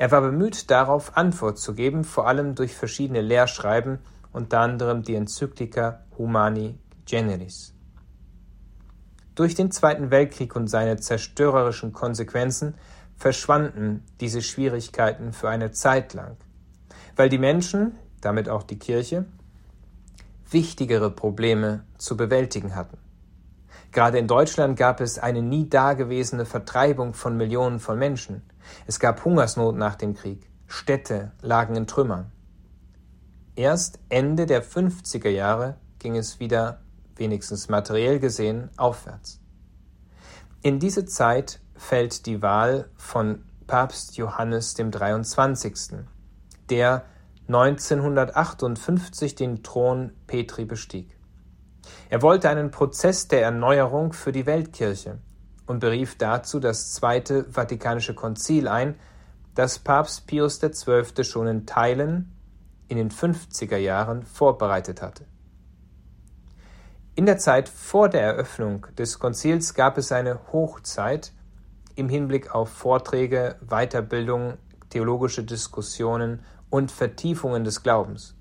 Er 0.00 0.10
war 0.10 0.22
bemüht, 0.22 0.70
darauf 0.70 1.18
Antwort 1.18 1.58
zu 1.58 1.74
geben, 1.74 2.04
vor 2.04 2.26
allem 2.26 2.54
durch 2.54 2.74
verschiedene 2.74 3.20
Lehrschreiben, 3.20 3.98
unter 4.32 4.60
anderem 4.60 5.02
die 5.02 5.14
Enzyklika 5.14 6.06
Humani 6.16 6.78
Generis. 7.04 7.74
Durch 9.34 9.54
den 9.54 9.70
Zweiten 9.70 10.10
Weltkrieg 10.10 10.56
und 10.56 10.68
seine 10.68 10.96
zerstörerischen 10.96 11.92
Konsequenzen 11.92 12.76
verschwanden 13.18 14.02
diese 14.20 14.40
Schwierigkeiten 14.40 15.34
für 15.34 15.50
eine 15.50 15.70
Zeit 15.72 16.14
lang, 16.14 16.38
weil 17.14 17.28
die 17.28 17.36
Menschen, 17.36 17.94
damit 18.22 18.48
auch 18.48 18.62
die 18.62 18.78
Kirche, 18.78 19.26
wichtigere 20.50 21.10
Probleme 21.10 21.84
zu 21.98 22.16
bewältigen 22.16 22.74
hatten. 22.74 22.96
Gerade 23.92 24.16
in 24.16 24.28
Deutschland 24.28 24.78
gab 24.78 25.02
es 25.02 25.18
eine 25.18 25.42
nie 25.42 25.68
dagewesene 25.68 26.46
Vertreibung 26.46 27.12
von 27.12 27.36
Millionen 27.36 27.80
von 27.80 27.98
Menschen. 27.98 28.40
Es 28.86 29.00
gab 29.00 29.24
Hungersnot 29.24 29.76
nach 29.76 29.96
dem 29.96 30.14
Krieg. 30.14 30.48
Städte 30.66 31.32
lagen 31.42 31.76
in 31.76 31.86
Trümmern. 31.86 32.30
Erst 33.56 33.98
Ende 34.08 34.46
der 34.46 34.64
50er 34.64 35.28
Jahre 35.28 35.76
ging 35.98 36.16
es 36.16 36.40
wieder, 36.40 36.80
wenigstens 37.16 37.68
materiell 37.68 38.20
gesehen, 38.20 38.70
aufwärts. 38.76 39.40
In 40.62 40.78
diese 40.78 41.04
Zeit 41.04 41.60
fällt 41.74 42.26
die 42.26 42.42
Wahl 42.42 42.88
von 42.96 43.44
Papst 43.66 44.16
Johannes 44.16 44.74
dem 44.74 44.90
23., 44.90 46.04
der 46.68 47.04
1958 47.48 49.34
den 49.34 49.62
Thron 49.62 50.12
Petri 50.26 50.64
bestieg. 50.64 51.16
Er 52.08 52.22
wollte 52.22 52.48
einen 52.48 52.70
Prozess 52.70 53.28
der 53.28 53.42
Erneuerung 53.42 54.12
für 54.12 54.32
die 54.32 54.46
Weltkirche 54.46 55.18
und 55.70 55.78
berief 55.78 56.18
dazu 56.18 56.58
das 56.58 56.92
Zweite 56.94 57.44
Vatikanische 57.44 58.12
Konzil 58.12 58.66
ein, 58.66 58.96
das 59.54 59.78
Papst 59.78 60.26
Pius 60.26 60.58
XII. 60.58 61.22
schon 61.22 61.46
in 61.46 61.64
Teilen 61.64 62.32
in 62.88 62.96
den 62.96 63.12
50er 63.12 63.76
Jahren 63.76 64.24
vorbereitet 64.24 65.00
hatte. 65.00 65.26
In 67.14 67.24
der 67.24 67.38
Zeit 67.38 67.68
vor 67.68 68.08
der 68.08 68.22
Eröffnung 68.22 68.88
des 68.98 69.20
Konzils 69.20 69.74
gab 69.74 69.96
es 69.96 70.10
eine 70.10 70.40
Hochzeit, 70.52 71.30
im 71.94 72.08
Hinblick 72.08 72.52
auf 72.52 72.70
Vorträge, 72.70 73.54
Weiterbildung, 73.60 74.54
theologische 74.88 75.44
Diskussionen 75.44 76.40
und 76.68 76.90
Vertiefungen 76.90 77.62
des 77.62 77.84
Glaubens. 77.84 78.34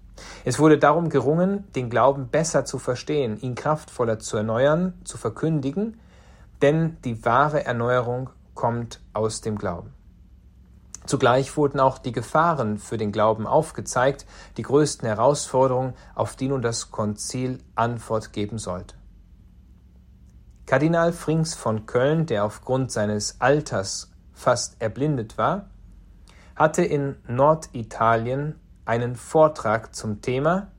Es 0.45 0.57
wurde 0.57 0.79
darum 0.79 1.09
gerungen, 1.09 1.71
den 1.75 1.91
Glauben 1.91 2.29
besser 2.29 2.65
zu 2.65 2.79
verstehen, 2.79 3.39
ihn 3.39 3.53
kraftvoller 3.53 4.17
zu 4.17 4.37
erneuern, 4.37 4.93
zu 5.03 5.19
verkündigen, 5.19 5.99
denn 6.61 6.97
die 7.03 7.25
wahre 7.25 7.65
Erneuerung 7.65 8.29
kommt 8.53 8.99
aus 9.13 9.41
dem 9.41 9.57
Glauben. 9.57 9.93
Zugleich 11.05 11.57
wurden 11.57 11.79
auch 11.79 11.97
die 11.97 12.11
Gefahren 12.11 12.77
für 12.77 12.97
den 12.97 13.11
Glauben 13.11 13.47
aufgezeigt, 13.47 14.25
die 14.57 14.61
größten 14.61 15.07
Herausforderungen, 15.07 15.95
auf 16.13 16.35
die 16.35 16.47
nun 16.47 16.61
das 16.61 16.91
Konzil 16.91 17.59
Antwort 17.73 18.31
geben 18.31 18.59
sollte. 18.59 18.95
Kardinal 20.67 21.13
Frings 21.13 21.55
von 21.55 21.87
Köln, 21.87 22.27
der 22.27 22.45
aufgrund 22.45 22.91
seines 22.91 23.41
Alters 23.41 24.11
fast 24.33 24.79
erblindet 24.79 25.35
war, 25.35 25.71
hatte 26.55 26.83
in 26.83 27.15
Norditalien 27.27 28.59
einen 28.85 29.15
Vortrag 29.15 29.95
zum 29.95 30.21
Thema 30.21 30.71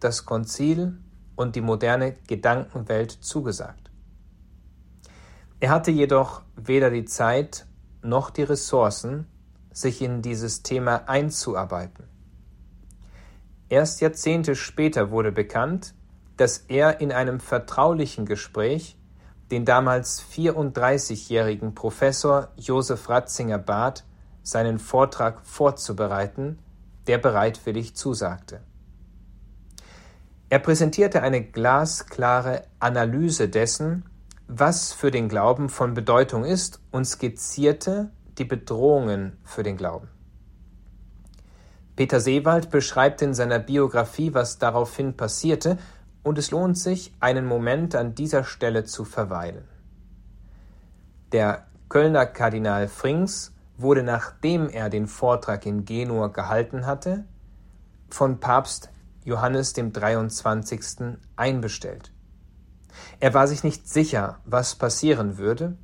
Das 0.00 0.24
Konzil 0.24 0.98
und 1.34 1.54
die 1.54 1.60
moderne 1.60 2.12
Gedankenwelt 2.26 3.10
zugesagt. 3.10 3.85
Er 5.58 5.70
hatte 5.70 5.90
jedoch 5.90 6.42
weder 6.54 6.90
die 6.90 7.04
Zeit 7.04 7.66
noch 8.02 8.30
die 8.30 8.42
Ressourcen, 8.42 9.26
sich 9.72 10.02
in 10.02 10.22
dieses 10.22 10.62
Thema 10.62 11.08
einzuarbeiten. 11.08 12.04
Erst 13.68 14.00
Jahrzehnte 14.00 14.54
später 14.54 15.10
wurde 15.10 15.32
bekannt, 15.32 15.94
dass 16.36 16.58
er 16.58 17.00
in 17.00 17.10
einem 17.10 17.40
vertraulichen 17.40 18.26
Gespräch 18.26 18.96
den 19.50 19.64
damals 19.64 20.22
34-jährigen 20.22 21.74
Professor 21.74 22.48
Josef 22.56 23.08
Ratzinger 23.08 23.58
bat, 23.58 24.04
seinen 24.42 24.78
Vortrag 24.78 25.40
vorzubereiten, 25.44 26.58
der 27.06 27.18
bereitwillig 27.18 27.94
zusagte. 27.96 28.60
Er 30.48 30.58
präsentierte 30.58 31.22
eine 31.22 31.42
glasklare 31.42 32.64
Analyse 32.78 33.48
dessen, 33.48 34.04
was 34.48 34.92
für 34.92 35.10
den 35.10 35.28
Glauben 35.28 35.68
von 35.68 35.94
Bedeutung 35.94 36.44
ist 36.44 36.80
und 36.90 37.04
skizzierte 37.04 38.10
die 38.38 38.44
Bedrohungen 38.44 39.38
für 39.44 39.62
den 39.62 39.76
Glauben. 39.76 40.08
Peter 41.96 42.20
Seewald 42.20 42.70
beschreibt 42.70 43.22
in 43.22 43.32
seiner 43.32 43.58
Biografie, 43.58 44.34
was 44.34 44.58
daraufhin 44.58 45.16
passierte 45.16 45.78
und 46.22 46.38
es 46.38 46.50
lohnt 46.50 46.78
sich, 46.78 47.14
einen 47.20 47.46
Moment 47.46 47.94
an 47.94 48.14
dieser 48.14 48.44
Stelle 48.44 48.84
zu 48.84 49.04
verweilen. 49.04 49.64
Der 51.32 51.66
Kölner 51.88 52.26
Kardinal 52.26 52.88
Frings 52.88 53.54
wurde, 53.78 54.02
nachdem 54.02 54.68
er 54.68 54.90
den 54.90 55.06
Vortrag 55.06 55.66
in 55.66 55.84
Genua 55.84 56.28
gehalten 56.28 56.84
hatte, 56.86 57.24
von 58.10 58.40
Papst 58.40 58.90
Johannes 59.24 59.72
dem 59.72 59.92
23. 59.92 61.18
einbestellt. 61.36 62.12
Er 63.20 63.34
war 63.34 63.46
sich 63.46 63.64
nicht 63.64 63.88
sicher, 63.88 64.40
was 64.44 64.74
passieren 64.74 65.38
würde, 65.38 65.76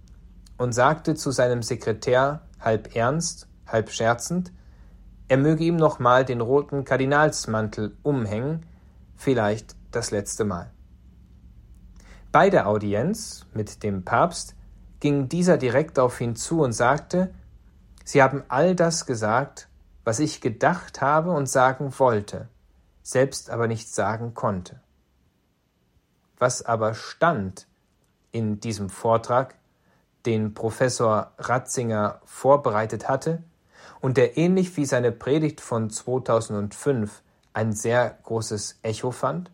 und 0.58 0.72
sagte 0.72 1.14
zu 1.14 1.30
seinem 1.30 1.62
Sekretär 1.62 2.42
halb 2.60 2.94
ernst, 2.94 3.48
halb 3.66 3.90
scherzend, 3.90 4.52
er 5.28 5.38
möge 5.38 5.64
ihm 5.64 5.76
nochmal 5.76 6.24
den 6.24 6.40
roten 6.40 6.84
Kardinalsmantel 6.84 7.96
umhängen, 8.02 8.66
vielleicht 9.16 9.76
das 9.90 10.10
letzte 10.10 10.44
Mal. 10.44 10.70
Bei 12.32 12.50
der 12.50 12.66
Audienz 12.68 13.46
mit 13.54 13.82
dem 13.82 14.04
Papst 14.04 14.54
ging 15.00 15.28
dieser 15.28 15.56
direkt 15.56 15.98
auf 15.98 16.20
ihn 16.20 16.36
zu 16.36 16.60
und 16.60 16.72
sagte, 16.72 17.34
Sie 18.04 18.22
haben 18.22 18.42
all 18.48 18.74
das 18.74 19.06
gesagt, 19.06 19.68
was 20.04 20.18
ich 20.18 20.40
gedacht 20.40 21.00
habe 21.00 21.30
und 21.30 21.48
sagen 21.48 21.92
wollte, 21.98 22.48
selbst 23.02 23.50
aber 23.50 23.68
nicht 23.68 23.92
sagen 23.92 24.34
konnte. 24.34 24.80
Was 26.42 26.64
aber 26.64 26.94
stand 26.94 27.68
in 28.32 28.58
diesem 28.58 28.90
Vortrag, 28.90 29.54
den 30.26 30.54
Professor 30.54 31.30
Ratzinger 31.38 32.20
vorbereitet 32.24 33.08
hatte 33.08 33.44
und 34.00 34.16
der 34.16 34.36
ähnlich 34.36 34.76
wie 34.76 34.84
seine 34.84 35.12
Predigt 35.12 35.60
von 35.60 35.88
2005 35.88 37.22
ein 37.52 37.72
sehr 37.72 38.18
großes 38.24 38.80
Echo 38.82 39.12
fand? 39.12 39.52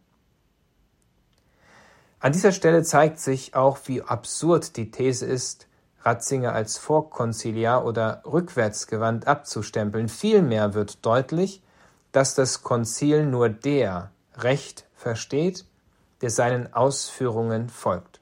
An 2.20 2.32
dieser 2.32 2.52
Stelle 2.52 2.82
zeigt 2.84 3.20
sich 3.20 3.54
auch, 3.54 3.80
wie 3.84 4.00
absurd 4.00 4.78
die 4.78 4.90
These 4.90 5.26
ist, 5.26 5.66
Ratzinger 6.00 6.54
als 6.54 6.78
vorkonziliar 6.78 7.84
oder 7.84 8.22
rückwärtsgewandt 8.24 9.26
abzustempeln. 9.26 10.08
Vielmehr 10.08 10.72
wird 10.72 11.04
deutlich, 11.04 11.62
dass 12.12 12.34
das 12.34 12.62
Konzil 12.62 13.26
nur 13.26 13.50
der 13.50 14.10
Recht 14.38 14.86
versteht, 14.94 15.66
der 16.22 16.30
seinen 16.30 16.72
Ausführungen 16.72 17.68
folgt. 17.68 18.20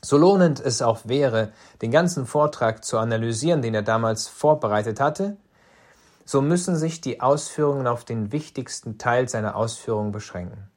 So 0.00 0.16
lohnend 0.16 0.60
es 0.60 0.80
auch 0.80 1.00
wäre, 1.04 1.52
den 1.82 1.90
ganzen 1.90 2.26
Vortrag 2.26 2.84
zu 2.84 2.98
analysieren, 2.98 3.62
den 3.62 3.74
er 3.74 3.82
damals 3.82 4.28
vorbereitet 4.28 5.00
hatte, 5.00 5.36
so 6.24 6.40
müssen 6.40 6.76
sich 6.76 7.00
die 7.00 7.20
Ausführungen 7.20 7.86
auf 7.86 8.04
den 8.04 8.32
wichtigsten 8.32 8.98
Teil 8.98 9.28
seiner 9.28 9.56
Ausführungen 9.56 10.12
beschränken. 10.12 10.70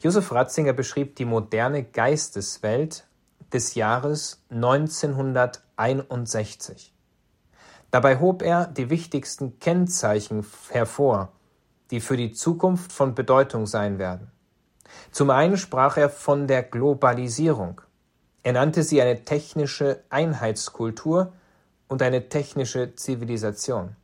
Josef 0.00 0.32
Ratzinger 0.32 0.72
beschrieb 0.72 1.16
die 1.16 1.24
moderne 1.24 1.84
Geisteswelt 1.84 3.06
des 3.52 3.74
Jahres 3.74 4.42
1961. 4.50 6.94
Dabei 7.90 8.20
hob 8.20 8.42
er 8.42 8.66
die 8.66 8.90
wichtigsten 8.90 9.58
Kennzeichen 9.58 10.46
hervor, 10.70 11.32
die 11.90 12.00
für 12.00 12.16
die 12.16 12.32
Zukunft 12.32 12.92
von 12.92 13.14
Bedeutung 13.14 13.66
sein 13.66 13.98
werden. 13.98 14.30
Zum 15.10 15.30
einen 15.30 15.56
sprach 15.56 15.96
er 15.96 16.10
von 16.10 16.46
der 16.46 16.62
Globalisierung. 16.62 17.80
Er 18.42 18.52
nannte 18.52 18.82
sie 18.82 19.02
eine 19.02 19.24
technische 19.24 20.02
Einheitskultur 20.10 21.32
und 21.88 22.02
eine 22.02 22.28
technische 22.28 22.94
Zivilisation. 22.94 23.96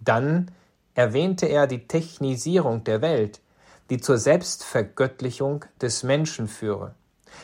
Dann 0.00 0.50
erwähnte 0.94 1.46
er 1.46 1.66
die 1.66 1.86
Technisierung 1.86 2.84
der 2.84 3.00
Welt, 3.00 3.40
die 3.90 4.00
zur 4.00 4.18
Selbstvergöttlichung 4.18 5.64
des 5.80 6.02
Menschen 6.02 6.48
führe, 6.48 6.94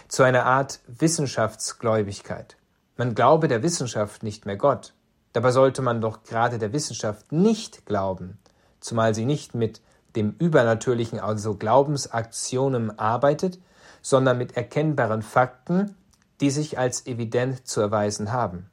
zu 0.09 0.23
einer 0.23 0.45
Art 0.45 0.81
Wissenschaftsgläubigkeit. 0.87 2.57
Man 2.97 3.15
glaube 3.15 3.49
der 3.49 3.63
Wissenschaft 3.63 4.23
nicht 4.23 4.47
mehr 4.47 4.57
Gott. 4.57 4.95
Dabei 5.33 5.51
sollte 5.51 5.83
man 5.83 6.01
doch 6.01 6.25
gerade 6.25 6.59
der 6.59 6.73
Wissenschaft 6.73 7.33
nicht 7.33 7.87
glauben, 7.87 8.39
zumal 8.81 9.15
sie 9.15 9.25
nicht 9.25 9.55
mit 9.55 9.81
dem 10.17 10.35
Übernatürlichen, 10.39 11.21
also 11.21 11.55
Glaubensaktionen 11.55 12.99
arbeitet, 12.99 13.59
sondern 14.03 14.39
mit 14.39 14.57
erkennbaren 14.57 15.23
Fakten, 15.23 15.95
die 16.41 16.51
sich 16.51 16.79
als 16.79 17.07
evident 17.07 17.67
zu 17.67 17.81
erweisen 17.81 18.33
haben. 18.33 18.69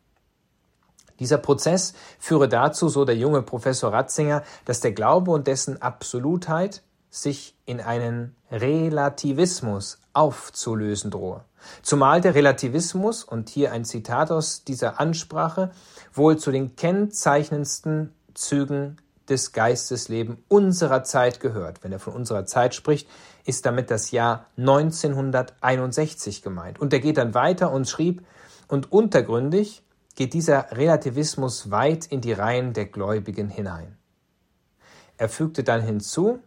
Dieser 1.20 1.38
Prozess 1.38 1.94
führe 2.18 2.48
dazu, 2.48 2.88
so 2.88 3.06
der 3.06 3.18
junge 3.18 3.42
Professor 3.42 3.92
Ratzinger, 3.92 4.44
dass 4.66 4.80
der 4.80 4.94
Glaube 4.94 5.32
und 5.32 5.48
dessen 5.48 5.82
Absolutheit 5.82 6.82
sich 7.10 7.56
in 7.66 7.82
einen 7.82 8.36
Relativismus 8.52 10.00
aufzulösen 10.14 11.12
drohe. 11.12 11.44
Zumal 11.82 12.22
der 12.22 12.36
Relativismus, 12.36 13.24
und 13.24 13.50
hier 13.50 13.72
ein 13.72 13.84
Zitat 13.84 14.32
aus 14.32 14.64
dieser 14.64 15.00
Ansprache, 15.00 15.72
wohl 16.14 16.38
zu 16.38 16.52
den 16.52 16.76
kennzeichnendsten 16.76 18.14
Zügen 18.34 18.98
des 19.30 19.52
Geistesleben 19.52 20.44
unserer 20.48 21.04
Zeit 21.04 21.40
gehört. 21.40 21.84
Wenn 21.84 21.92
er 21.92 22.00
von 22.00 22.14
unserer 22.14 22.46
Zeit 22.46 22.76
spricht, 22.76 23.08
ist 23.46 23.66
damit 23.66 23.92
das 23.92 24.12
Jahr 24.12 24.46
1961 24.58 26.42
gemeint. 26.42 26.80
Und 26.80 26.94
er 26.94 27.00
geht 27.00 27.18
dann 27.18 27.34
weiter 27.34 27.72
und 27.72 27.88
schrieb, 27.88 28.24
und 28.68 28.92
untergründig 28.92 29.84
geht 30.16 30.34
dieser 30.34 30.72
Relativismus 30.72 31.72
weit 31.72 32.06
in 32.06 32.22
die 32.22 32.34
Reihen 32.34 32.74
der 32.74 32.86
Gläubigen 32.86 33.50
hinein. 33.50 33.98
Er 35.18 35.28
fügte 35.28 35.64
dann 35.64 35.82
hinzu, 35.82 36.40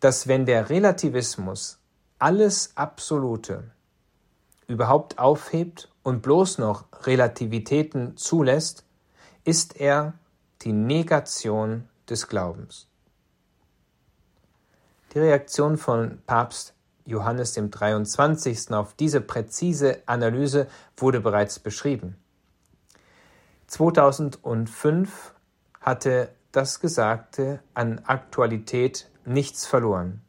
dass 0.00 0.28
wenn 0.28 0.46
der 0.46 0.70
Relativismus 0.70 1.80
alles 2.18 2.72
Absolute 2.76 3.72
überhaupt 4.66 5.18
aufhebt 5.18 5.90
und 6.02 6.22
bloß 6.22 6.58
noch 6.58 6.84
Relativitäten 7.04 8.16
zulässt, 8.16 8.84
ist 9.44 9.80
er 9.80 10.14
die 10.62 10.72
Negation 10.72 11.88
des 12.10 12.28
Glaubens. 12.28 12.88
Die 15.14 15.18
Reaktion 15.18 15.78
von 15.78 16.20
Papst 16.26 16.74
Johannes 17.04 17.54
dem 17.54 17.70
23. 17.70 18.72
auf 18.72 18.92
diese 18.94 19.22
präzise 19.22 20.02
Analyse 20.06 20.66
wurde 20.96 21.20
bereits 21.20 21.58
beschrieben. 21.58 22.16
2005 23.68 25.34
hatte 25.80 26.30
das 26.52 26.80
Gesagte 26.80 27.60
an 27.74 28.00
Aktualität 28.04 29.08
nichts 29.24 29.66
verloren. 29.66 30.22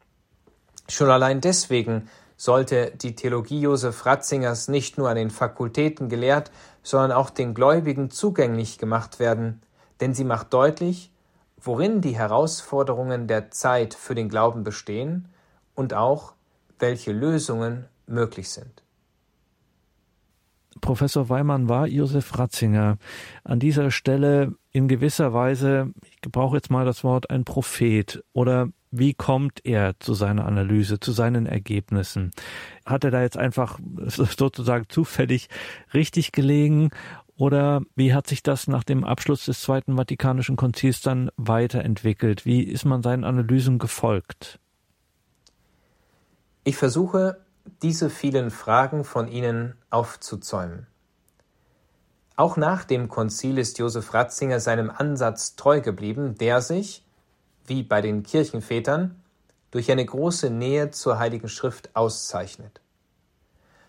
Schon 0.88 1.10
allein 1.10 1.40
deswegen 1.40 2.08
sollte 2.36 2.92
die 2.92 3.14
Theologie 3.14 3.60
Josef 3.60 4.06
Ratzingers 4.06 4.68
nicht 4.68 4.96
nur 4.96 5.10
an 5.10 5.16
den 5.16 5.30
Fakultäten 5.30 6.08
gelehrt, 6.08 6.50
sondern 6.82 7.12
auch 7.12 7.28
den 7.28 7.52
Gläubigen 7.52 8.10
zugänglich 8.10 8.78
gemacht 8.78 9.18
werden, 9.18 9.60
denn 10.00 10.14
sie 10.14 10.24
macht 10.24 10.52
deutlich, 10.54 11.09
worin 11.62 12.00
die 12.00 12.16
Herausforderungen 12.16 13.26
der 13.26 13.50
Zeit 13.50 13.94
für 13.94 14.14
den 14.14 14.28
Glauben 14.28 14.64
bestehen 14.64 15.28
und 15.74 15.94
auch 15.94 16.34
welche 16.78 17.12
Lösungen 17.12 17.86
möglich 18.06 18.50
sind. 18.50 18.82
Professor 20.80 21.28
Weimann 21.28 21.68
war 21.68 21.86
Josef 21.86 22.38
Ratzinger 22.38 22.96
an 23.44 23.58
dieser 23.58 23.90
Stelle 23.90 24.54
in 24.72 24.88
gewisser 24.88 25.32
Weise, 25.32 25.92
ich 26.08 26.20
gebrauche 26.20 26.56
jetzt 26.56 26.70
mal 26.70 26.84
das 26.84 27.04
Wort, 27.04 27.28
ein 27.28 27.44
Prophet 27.44 28.22
oder 28.32 28.68
wie 28.90 29.14
kommt 29.14 29.64
er 29.64 29.98
zu 30.00 30.14
seiner 30.14 30.46
Analyse, 30.46 30.98
zu 30.98 31.12
seinen 31.12 31.46
Ergebnissen? 31.46 32.32
Hat 32.84 33.04
er 33.04 33.10
da 33.10 33.22
jetzt 33.22 33.36
einfach 33.36 33.78
sozusagen 34.06 34.86
zufällig 34.88 35.48
richtig 35.94 36.32
gelegen 36.32 36.90
oder 37.40 37.80
wie 37.96 38.12
hat 38.12 38.26
sich 38.26 38.42
das 38.42 38.68
nach 38.68 38.84
dem 38.84 39.02
Abschluss 39.02 39.46
des 39.46 39.62
Zweiten 39.62 39.96
Vatikanischen 39.96 40.56
Konzils 40.56 41.00
dann 41.00 41.30
weiterentwickelt? 41.38 42.44
Wie 42.44 42.62
ist 42.62 42.84
man 42.84 43.02
seinen 43.02 43.24
Analysen 43.24 43.78
gefolgt? 43.78 44.60
Ich 46.64 46.76
versuche, 46.76 47.40
diese 47.80 48.10
vielen 48.10 48.50
Fragen 48.50 49.04
von 49.04 49.26
Ihnen 49.26 49.74
aufzuzäumen. 49.88 50.86
Auch 52.36 52.58
nach 52.58 52.84
dem 52.84 53.08
Konzil 53.08 53.56
ist 53.56 53.78
Josef 53.78 54.12
Ratzinger 54.12 54.60
seinem 54.60 54.90
Ansatz 54.90 55.56
treu 55.56 55.80
geblieben, 55.80 56.36
der 56.36 56.60
sich, 56.60 57.06
wie 57.64 57.82
bei 57.82 58.02
den 58.02 58.22
Kirchenvätern, 58.22 59.18
durch 59.70 59.90
eine 59.90 60.04
große 60.04 60.50
Nähe 60.50 60.90
zur 60.90 61.18
Heiligen 61.18 61.48
Schrift 61.48 61.96
auszeichnet. 61.96 62.82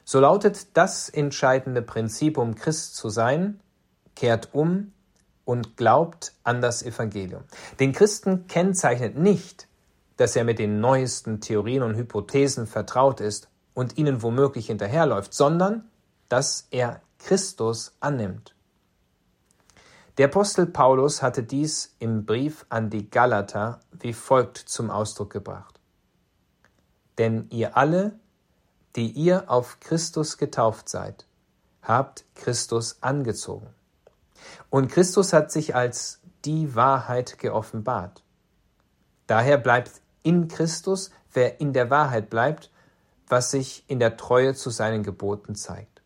So 0.03 0.19
lautet 0.19 0.75
das 0.75 1.09
entscheidende 1.09 1.81
Prinzip, 1.81 2.37
um 2.37 2.55
Christ 2.55 2.95
zu 2.95 3.09
sein, 3.09 3.59
kehrt 4.15 4.49
um 4.53 4.93
und 5.45 5.77
glaubt 5.77 6.33
an 6.43 6.61
das 6.61 6.83
Evangelium. 6.83 7.43
Den 7.79 7.93
Christen 7.93 8.47
kennzeichnet 8.47 9.17
nicht, 9.17 9.67
dass 10.17 10.35
er 10.35 10.43
mit 10.43 10.59
den 10.59 10.79
neuesten 10.79 11.41
Theorien 11.41 11.83
und 11.83 11.95
Hypothesen 11.95 12.67
vertraut 12.67 13.21
ist 13.21 13.49
und 13.73 13.97
ihnen 13.97 14.21
womöglich 14.21 14.67
hinterherläuft, 14.67 15.33
sondern 15.33 15.89
dass 16.29 16.67
er 16.71 17.01
Christus 17.19 17.95
annimmt. 17.99 18.55
Der 20.17 20.27
Apostel 20.27 20.65
Paulus 20.65 21.21
hatte 21.21 21.43
dies 21.43 21.95
im 21.99 22.25
Brief 22.25 22.65
an 22.69 22.89
die 22.89 23.09
Galater 23.09 23.79
wie 23.91 24.13
folgt 24.13 24.57
zum 24.57 24.91
Ausdruck 24.91 25.31
gebracht. 25.31 25.79
Denn 27.17 27.47
ihr 27.49 27.77
alle, 27.77 28.19
die 28.95 29.11
ihr 29.11 29.49
auf 29.49 29.79
Christus 29.79 30.37
getauft 30.37 30.89
seid, 30.89 31.25
habt 31.81 32.25
Christus 32.35 32.97
angezogen. 33.01 33.67
Und 34.69 34.91
Christus 34.91 35.33
hat 35.33 35.51
sich 35.51 35.75
als 35.75 36.19
die 36.45 36.75
Wahrheit 36.75 37.37
geoffenbart. 37.37 38.23
Daher 39.27 39.57
bleibt 39.57 40.01
in 40.23 40.47
Christus, 40.47 41.11
wer 41.33 41.61
in 41.61 41.73
der 41.73 41.89
Wahrheit 41.89 42.29
bleibt, 42.29 42.71
was 43.27 43.51
sich 43.51 43.85
in 43.87 43.99
der 43.99 44.17
Treue 44.17 44.55
zu 44.55 44.69
seinen 44.69 45.03
Geboten 45.03 45.55
zeigt. 45.55 46.01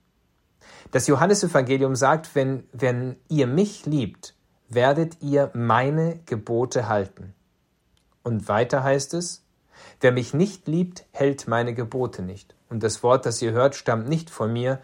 Das 0.92 1.08
Johannesevangelium 1.08 1.96
sagt, 1.96 2.36
wenn, 2.36 2.68
wenn 2.72 3.18
ihr 3.28 3.48
mich 3.48 3.86
liebt, 3.86 4.36
werdet 4.70 5.22
ihr 5.22 5.50
meine 5.54 6.20
Gebote 6.26 6.88
halten. 6.88 7.34
Und 8.24 8.48
weiter 8.48 8.84
heißt 8.84 9.14
es, 9.14 9.44
wer 10.02 10.12
mich 10.12 10.34
nicht 10.34 10.68
liebt, 10.68 11.06
hält 11.12 11.48
meine 11.48 11.74
Gebote 11.74 12.22
nicht. 12.22 12.55
Und 12.70 12.84
das 12.84 13.04
Wort, 13.04 13.26
das 13.26 13.42
ihr 13.42 13.52
hört, 13.52 13.76
stammt 13.76 14.08
nicht 14.08 14.30
von 14.30 14.52
mir, 14.52 14.80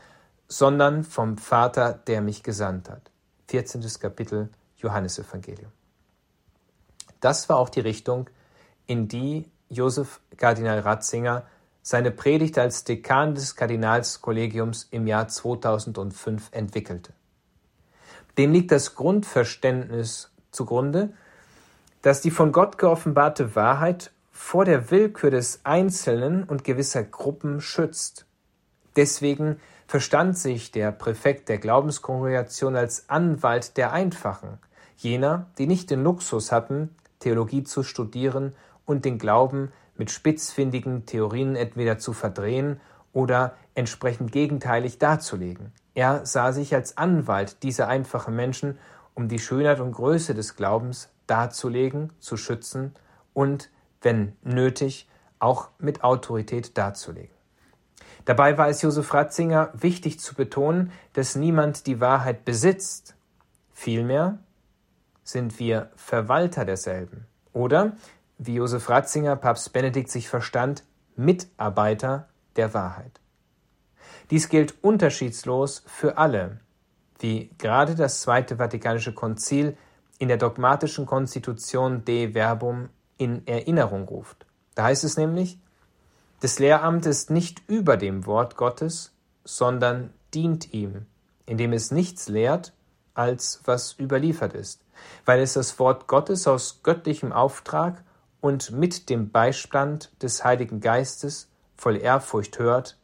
sondern 0.47 1.03
vom 1.03 1.37
Vater, 1.37 1.93
der 1.93 2.21
mich 2.21 2.43
gesandt 2.43 2.89
hat. 2.89 3.11
14. 3.47 3.81
Kapitel 3.99 4.49
Johannesevangelium. 4.77 5.71
Das 7.19 7.49
war 7.49 7.57
auch 7.57 7.69
die 7.69 7.79
Richtung, 7.79 8.29
in 8.87 9.07
die 9.07 9.49
Josef 9.69 10.19
Kardinal 10.37 10.79
Ratzinger 10.79 11.43
seine 11.81 12.11
Predigt 12.11 12.57
als 12.57 12.83
Dekan 12.83 13.33
des 13.35 13.55
Kardinalskollegiums 13.55 14.87
im 14.91 15.07
Jahr 15.07 15.27
2005 15.27 16.49
entwickelte. 16.51 17.13
Dem 18.37 18.53
liegt 18.53 18.71
das 18.71 18.95
Grundverständnis 18.95 20.31
zugrunde, 20.51 21.13
dass 22.01 22.21
die 22.21 22.31
von 22.31 22.51
Gott 22.51 22.77
geoffenbarte 22.77 23.55
Wahrheit 23.55 24.11
vor 24.43 24.65
der 24.65 24.91
Willkür 24.91 25.31
des 25.31 25.61
Einzelnen 25.63 26.43
und 26.43 26.65
gewisser 26.65 27.03
Gruppen 27.03 27.61
schützt. 27.61 28.25
Deswegen 28.97 29.61
verstand 29.87 30.37
sich 30.37 30.71
der 30.71 30.91
Präfekt 30.91 31.47
der 31.47 31.57
Glaubenskongregation 31.57 32.75
als 32.75 33.07
Anwalt 33.07 33.77
der 33.77 33.93
Einfachen, 33.93 34.57
jener, 34.97 35.45
die 35.57 35.67
nicht 35.67 35.89
den 35.89 36.03
Luxus 36.03 36.51
hatten, 36.51 36.93
Theologie 37.19 37.63
zu 37.63 37.83
studieren 37.83 38.53
und 38.85 39.05
den 39.05 39.19
Glauben 39.19 39.71
mit 39.95 40.11
spitzfindigen 40.11 41.05
Theorien 41.05 41.55
entweder 41.55 41.97
zu 41.97 42.11
verdrehen 42.11 42.81
oder 43.13 43.53
entsprechend 43.73 44.33
gegenteilig 44.33 44.97
darzulegen. 44.97 45.71
Er 45.93 46.25
sah 46.25 46.51
sich 46.51 46.75
als 46.75 46.97
Anwalt 46.97 47.63
dieser 47.63 47.87
einfachen 47.87 48.35
Menschen, 48.35 48.79
um 49.13 49.29
die 49.29 49.39
Schönheit 49.39 49.79
und 49.79 49.93
Größe 49.93 50.33
des 50.33 50.57
Glaubens 50.57 51.09
darzulegen, 51.27 52.11
zu 52.19 52.35
schützen 52.35 52.95
und, 53.33 53.69
wenn 54.01 54.35
nötig, 54.43 55.07
auch 55.39 55.69
mit 55.79 56.03
Autorität 56.03 56.77
darzulegen. 56.77 57.35
Dabei 58.25 58.57
war 58.57 58.69
es 58.69 58.81
Josef 58.81 59.13
Ratzinger 59.13 59.71
wichtig 59.73 60.19
zu 60.19 60.35
betonen, 60.35 60.91
dass 61.13 61.35
niemand 61.35 61.87
die 61.87 61.99
Wahrheit 61.99 62.45
besitzt. 62.45 63.15
Vielmehr 63.73 64.37
sind 65.23 65.59
wir 65.59 65.89
Verwalter 65.95 66.65
derselben. 66.65 67.25
Oder, 67.53 67.93
wie 68.37 68.55
Josef 68.55 68.89
Ratzinger 68.89 69.35
Papst 69.35 69.73
Benedikt 69.73 70.11
sich 70.11 70.29
verstand, 70.29 70.83
Mitarbeiter 71.15 72.29
der 72.55 72.73
Wahrheit. 72.73 73.19
Dies 74.29 74.49
gilt 74.49 74.83
unterschiedslos 74.83 75.83
für 75.87 76.17
alle, 76.17 76.59
wie 77.19 77.51
gerade 77.57 77.95
das 77.95 78.21
Zweite 78.21 78.57
Vatikanische 78.57 79.13
Konzil 79.13 79.77
in 80.19 80.27
der 80.27 80.37
dogmatischen 80.37 81.05
Konstitution 81.05 82.05
De 82.05 82.33
Verbum 82.33 82.89
in 83.21 83.45
Erinnerung 83.45 84.07
ruft. 84.07 84.47
Da 84.73 84.85
heißt 84.85 85.03
es 85.03 85.15
nämlich, 85.15 85.59
das 86.39 86.57
Lehramt 86.57 87.05
ist 87.05 87.29
nicht 87.29 87.61
über 87.67 87.95
dem 87.95 88.25
Wort 88.25 88.57
Gottes, 88.57 89.13
sondern 89.43 90.11
dient 90.33 90.73
ihm, 90.73 91.05
indem 91.45 91.71
es 91.71 91.91
nichts 91.91 92.29
lehrt, 92.29 92.73
als 93.13 93.61
was 93.65 93.99
überliefert 93.99 94.55
ist, 94.55 94.81
weil 95.23 95.39
es 95.39 95.53
das 95.53 95.77
Wort 95.77 96.07
Gottes 96.07 96.47
aus 96.47 96.79
göttlichem 96.81 97.31
Auftrag 97.31 98.03
und 98.39 98.71
mit 98.71 99.07
dem 99.11 99.29
Beistand 99.29 100.11
des 100.23 100.43
Heiligen 100.43 100.79
Geistes 100.79 101.47
voll 101.77 101.97
Ehrfurcht 101.97 102.57
hört, 102.57 102.97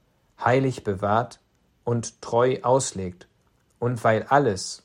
heilig 0.43 0.84
bewahrt 0.84 1.39
und 1.84 2.23
treu 2.23 2.58
auslegt, 2.63 3.27
und 3.77 4.03
weil 4.03 4.23
alles, 4.23 4.82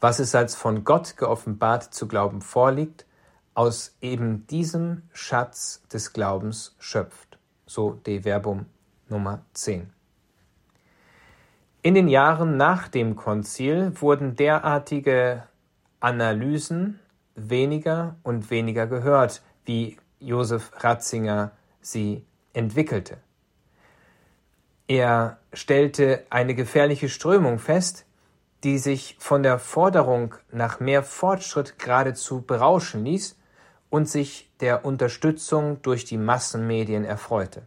was 0.00 0.20
es 0.20 0.36
als 0.36 0.54
von 0.54 0.84
Gott 0.84 1.16
geoffenbart 1.16 1.92
zu 1.92 2.06
glauben 2.06 2.42
vorliegt, 2.42 3.06
aus 3.54 3.96
eben 4.00 4.46
diesem 4.48 5.02
Schatz 5.12 5.82
des 5.92 6.12
Glaubens 6.12 6.74
schöpft. 6.78 7.38
So 7.66 7.92
De 7.92 8.22
Verbum 8.24 8.66
Nummer 9.08 9.42
10. 9.54 9.90
In 11.82 11.94
den 11.94 12.08
Jahren 12.08 12.56
nach 12.56 12.88
dem 12.88 13.14
Konzil 13.16 13.92
wurden 14.00 14.36
derartige 14.36 15.44
Analysen 16.00 16.98
weniger 17.34 18.16
und 18.22 18.50
weniger 18.50 18.86
gehört, 18.86 19.42
wie 19.64 19.98
Josef 20.18 20.72
Ratzinger 20.76 21.52
sie 21.80 22.24
entwickelte. 22.52 23.18
Er 24.86 25.38
stellte 25.52 26.26
eine 26.30 26.54
gefährliche 26.54 27.08
Strömung 27.08 27.58
fest, 27.58 28.06
die 28.64 28.78
sich 28.78 29.16
von 29.18 29.42
der 29.42 29.58
Forderung 29.58 30.34
nach 30.50 30.80
mehr 30.80 31.02
Fortschritt 31.02 31.78
geradezu 31.78 32.42
berauschen 32.42 33.04
ließ 33.04 33.36
und 33.94 34.08
sich 34.08 34.50
der 34.58 34.84
Unterstützung 34.84 35.80
durch 35.82 36.04
die 36.04 36.16
Massenmedien 36.16 37.04
erfreute. 37.04 37.62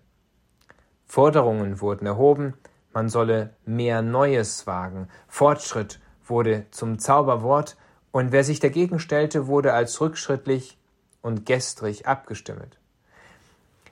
Forderungen 1.05 1.79
wurden 1.79 2.05
erhoben, 2.05 2.55
man 2.91 3.07
solle 3.07 3.51
mehr 3.65 4.01
Neues 4.01 4.67
wagen, 4.67 5.07
Fortschritt 5.29 6.01
wurde 6.25 6.65
zum 6.71 6.99
Zauberwort, 6.99 7.77
und 8.11 8.33
wer 8.33 8.43
sich 8.43 8.59
dagegen 8.59 8.99
stellte, 8.99 9.47
wurde 9.47 9.71
als 9.71 10.01
rückschrittlich 10.01 10.77
und 11.21 11.45
gestrig 11.45 12.07
abgestimmt. 12.07 12.77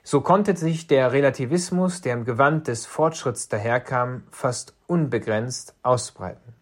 So 0.02 0.20
konnte 0.20 0.54
sich 0.58 0.86
der 0.86 1.12
Relativismus, 1.12 2.02
der 2.02 2.12
im 2.12 2.26
Gewand 2.26 2.68
des 2.68 2.84
Fortschritts 2.84 3.48
daherkam, 3.48 4.24
fast 4.30 4.74
unbegrenzt 4.86 5.74
ausbreiten. 5.82 6.52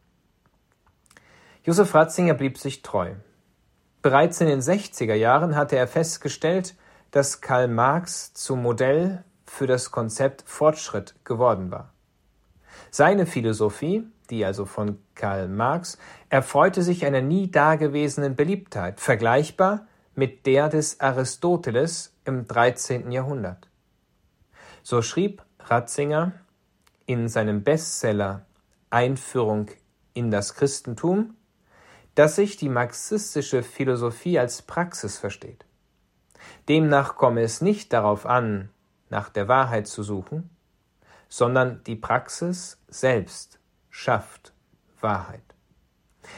Josef 1.64 1.92
Ratzinger 1.92 2.34
blieb 2.34 2.58
sich 2.58 2.82
treu. 2.82 3.14
Bereits 4.04 4.38
in 4.42 4.48
den 4.48 4.60
60er 4.60 5.14
Jahren 5.14 5.56
hatte 5.56 5.76
er 5.76 5.88
festgestellt, 5.88 6.74
dass 7.10 7.40
Karl 7.40 7.68
Marx 7.68 8.34
zum 8.34 8.60
Modell 8.60 9.24
für 9.46 9.66
das 9.66 9.92
Konzept 9.92 10.44
Fortschritt 10.46 11.14
geworden 11.24 11.70
war. 11.70 11.90
Seine 12.90 13.24
Philosophie, 13.24 14.06
die 14.28 14.44
also 14.44 14.66
von 14.66 14.98
Karl 15.14 15.48
Marx, 15.48 15.96
erfreute 16.28 16.82
sich 16.82 17.06
einer 17.06 17.22
nie 17.22 17.50
dagewesenen 17.50 18.36
Beliebtheit, 18.36 19.00
vergleichbar 19.00 19.86
mit 20.14 20.44
der 20.44 20.68
des 20.68 21.00
Aristoteles 21.00 22.12
im 22.26 22.46
13. 22.46 23.10
Jahrhundert. 23.10 23.68
So 24.82 25.00
schrieb 25.00 25.42
Ratzinger 25.60 26.32
in 27.06 27.30
seinem 27.30 27.62
Bestseller 27.62 28.44
Einführung 28.90 29.70
in 30.12 30.30
das 30.30 30.56
Christentum, 30.56 31.38
dass 32.14 32.36
sich 32.36 32.56
die 32.56 32.68
marxistische 32.68 33.62
Philosophie 33.62 34.38
als 34.38 34.62
Praxis 34.62 35.18
versteht. 35.18 35.64
Demnach 36.68 37.16
komme 37.16 37.42
es 37.42 37.60
nicht 37.60 37.92
darauf 37.92 38.26
an, 38.26 38.70
nach 39.10 39.28
der 39.28 39.48
Wahrheit 39.48 39.86
zu 39.86 40.02
suchen, 40.02 40.50
sondern 41.28 41.82
die 41.84 41.96
Praxis 41.96 42.78
selbst 42.88 43.58
schafft 43.90 44.52
Wahrheit. 45.00 45.42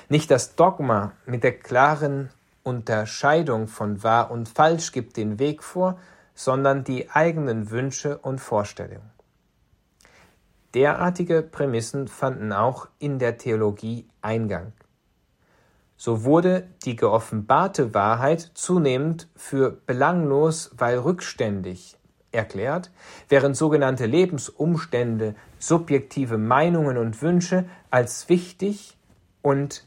Nicht 0.09 0.31
das 0.31 0.57
Dogma 0.57 1.12
mit 1.27 1.45
der 1.45 1.59
klaren 1.59 2.31
Unterscheidung 2.62 3.69
von 3.69 4.03
wahr 4.03 4.31
und 4.31 4.49
falsch 4.49 4.93
gibt 4.93 5.17
den 5.17 5.39
Weg 5.39 5.62
vor, 5.62 5.99
sondern 6.35 6.85
die 6.85 7.11
eigenen 7.11 7.71
Wünsche 7.71 8.19
und 8.19 8.41
Vorstellungen. 8.41 9.11
Derartige 10.75 11.43
Prämissen 11.43 12.09
fanden 12.09 12.53
auch 12.53 12.89
in 12.99 13.19
der 13.19 13.39
Theologie 13.39 14.07
Eingang. 14.21 14.73
So 15.97 16.25
wurde 16.25 16.69
die 16.85 16.97
geoffenbarte 16.97 17.95
Wahrheit 17.95 18.51
zunehmend 18.55 19.29
für 19.35 19.71
belanglos, 19.71 20.71
weil 20.77 20.99
rückständig 20.99 21.97
erklärt, 22.33 22.91
während 23.29 23.57
sogenannte 23.57 24.07
Lebensumstände, 24.07 25.35
subjektive 25.59 26.39
Meinungen 26.39 26.99
und 26.99 27.23
Wünsche 27.23 27.65
als 27.91 28.29
wichtig 28.29 28.97
und 29.43 29.85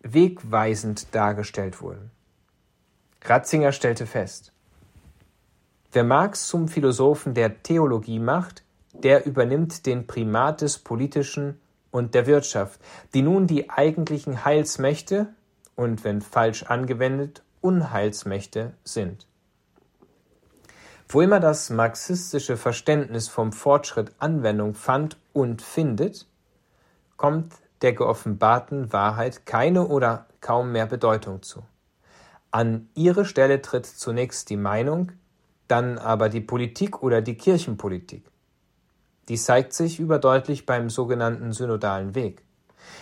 wegweisend 0.00 1.14
dargestellt 1.14 1.82
wurden. 1.82 2.10
Ratzinger 3.24 3.72
stellte 3.72 4.06
fest, 4.06 4.52
wer 5.92 6.04
Marx 6.04 6.46
zum 6.46 6.68
Philosophen 6.68 7.34
der 7.34 7.62
Theologie 7.62 8.20
macht, 8.20 8.62
der 8.92 9.26
übernimmt 9.26 9.86
den 9.86 10.06
Primat 10.06 10.60
des 10.60 10.78
Politischen 10.78 11.60
und 11.90 12.14
der 12.14 12.26
Wirtschaft, 12.26 12.80
die 13.12 13.22
nun 13.22 13.46
die 13.46 13.70
eigentlichen 13.70 14.44
Heilsmächte 14.44 15.34
und, 15.78 16.02
wenn 16.02 16.20
falsch 16.22 16.64
angewendet, 16.64 17.44
Unheilsmächte 17.60 18.74
sind. 18.82 19.28
Wo 21.08 21.20
immer 21.20 21.38
das 21.38 21.70
marxistische 21.70 22.56
Verständnis 22.56 23.28
vom 23.28 23.52
Fortschritt 23.52 24.10
Anwendung 24.18 24.74
fand 24.74 25.18
und 25.32 25.62
findet, 25.62 26.26
kommt 27.16 27.54
der 27.82 27.92
geoffenbarten 27.92 28.92
Wahrheit 28.92 29.46
keine 29.46 29.86
oder 29.86 30.26
kaum 30.40 30.72
mehr 30.72 30.86
Bedeutung 30.86 31.42
zu. 31.42 31.62
An 32.50 32.88
ihre 32.96 33.24
Stelle 33.24 33.62
tritt 33.62 33.86
zunächst 33.86 34.50
die 34.50 34.56
Meinung, 34.56 35.12
dann 35.68 35.96
aber 35.96 36.28
die 36.28 36.40
Politik 36.40 37.04
oder 37.04 37.22
die 37.22 37.36
Kirchenpolitik. 37.36 38.24
Dies 39.28 39.44
zeigt 39.44 39.74
sich 39.74 40.00
überdeutlich 40.00 40.66
beim 40.66 40.90
sogenannten 40.90 41.52
synodalen 41.52 42.16
Weg. 42.16 42.42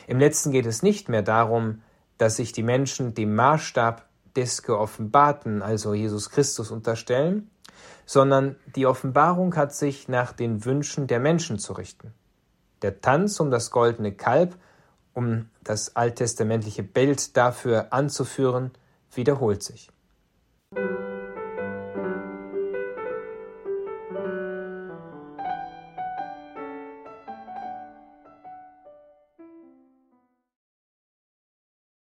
Im 0.06 0.18
letzten 0.18 0.50
geht 0.50 0.66
es 0.66 0.82
nicht 0.82 1.08
mehr 1.08 1.22
darum, 1.22 1.80
dass 2.18 2.36
sich 2.36 2.52
die 2.52 2.62
Menschen 2.62 3.14
dem 3.14 3.34
Maßstab 3.34 4.06
des 4.34 4.62
Geoffenbarten, 4.62 5.62
also 5.62 5.94
Jesus 5.94 6.30
Christus, 6.30 6.70
unterstellen, 6.70 7.50
sondern 8.04 8.56
die 8.76 8.86
Offenbarung 8.86 9.56
hat 9.56 9.74
sich 9.74 10.08
nach 10.08 10.32
den 10.32 10.64
Wünschen 10.64 11.06
der 11.06 11.20
Menschen 11.20 11.58
zu 11.58 11.72
richten. 11.72 12.12
Der 12.82 13.00
Tanz 13.00 13.40
um 13.40 13.50
das 13.50 13.70
goldene 13.70 14.12
Kalb, 14.12 14.56
um 15.14 15.48
das 15.64 15.96
alttestamentliche 15.96 16.82
Bild 16.82 17.36
dafür 17.36 17.92
anzuführen, 17.92 18.70
wiederholt 19.12 19.62
sich. 19.62 19.90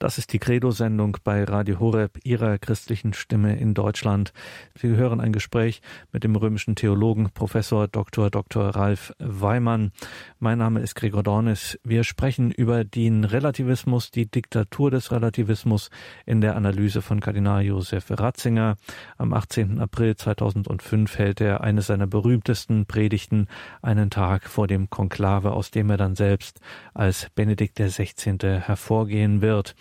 Das 0.01 0.17
ist 0.17 0.33
die 0.33 0.39
Credo-Sendung 0.39 1.17
bei 1.23 1.43
Radio 1.43 1.79
Horeb, 1.79 2.17
Ihrer 2.23 2.57
christlichen 2.57 3.13
Stimme 3.13 3.59
in 3.59 3.75
Deutschland. 3.75 4.33
Sie 4.73 4.87
hören 4.87 5.21
ein 5.21 5.31
Gespräch 5.31 5.83
mit 6.11 6.23
dem 6.23 6.35
römischen 6.35 6.73
Theologen 6.73 7.29
Professor 7.29 7.87
Dr. 7.87 8.31
Dr. 8.31 8.69
Ralf 8.69 9.13
Weimann. 9.19 9.91
Mein 10.39 10.57
Name 10.57 10.79
ist 10.79 10.95
Gregor 10.95 11.21
Dornis. 11.21 11.77
Wir 11.83 12.03
sprechen 12.03 12.49
über 12.49 12.83
den 12.83 13.25
Relativismus, 13.25 14.09
die 14.09 14.25
Diktatur 14.25 14.89
des 14.89 15.11
Relativismus 15.11 15.91
in 16.25 16.41
der 16.41 16.55
Analyse 16.55 17.03
von 17.03 17.19
Kardinal 17.19 17.61
Josef 17.61 18.05
Ratzinger. 18.09 18.77
Am 19.19 19.33
18. 19.33 19.79
April 19.79 20.15
2005 20.15 21.15
hält 21.19 21.41
er 21.41 21.61
eine 21.61 21.83
seiner 21.83 22.07
berühmtesten 22.07 22.87
Predigten 22.87 23.45
einen 23.83 24.09
Tag 24.09 24.47
vor 24.47 24.65
dem 24.65 24.89
Konklave, 24.89 25.51
aus 25.51 25.69
dem 25.69 25.91
er 25.91 25.97
dann 25.97 26.15
selbst 26.15 26.59
als 26.95 27.27
Benedikt 27.35 27.75
XVI. 27.75 28.39
hervorgehen 28.41 29.43
wird. 29.43 29.75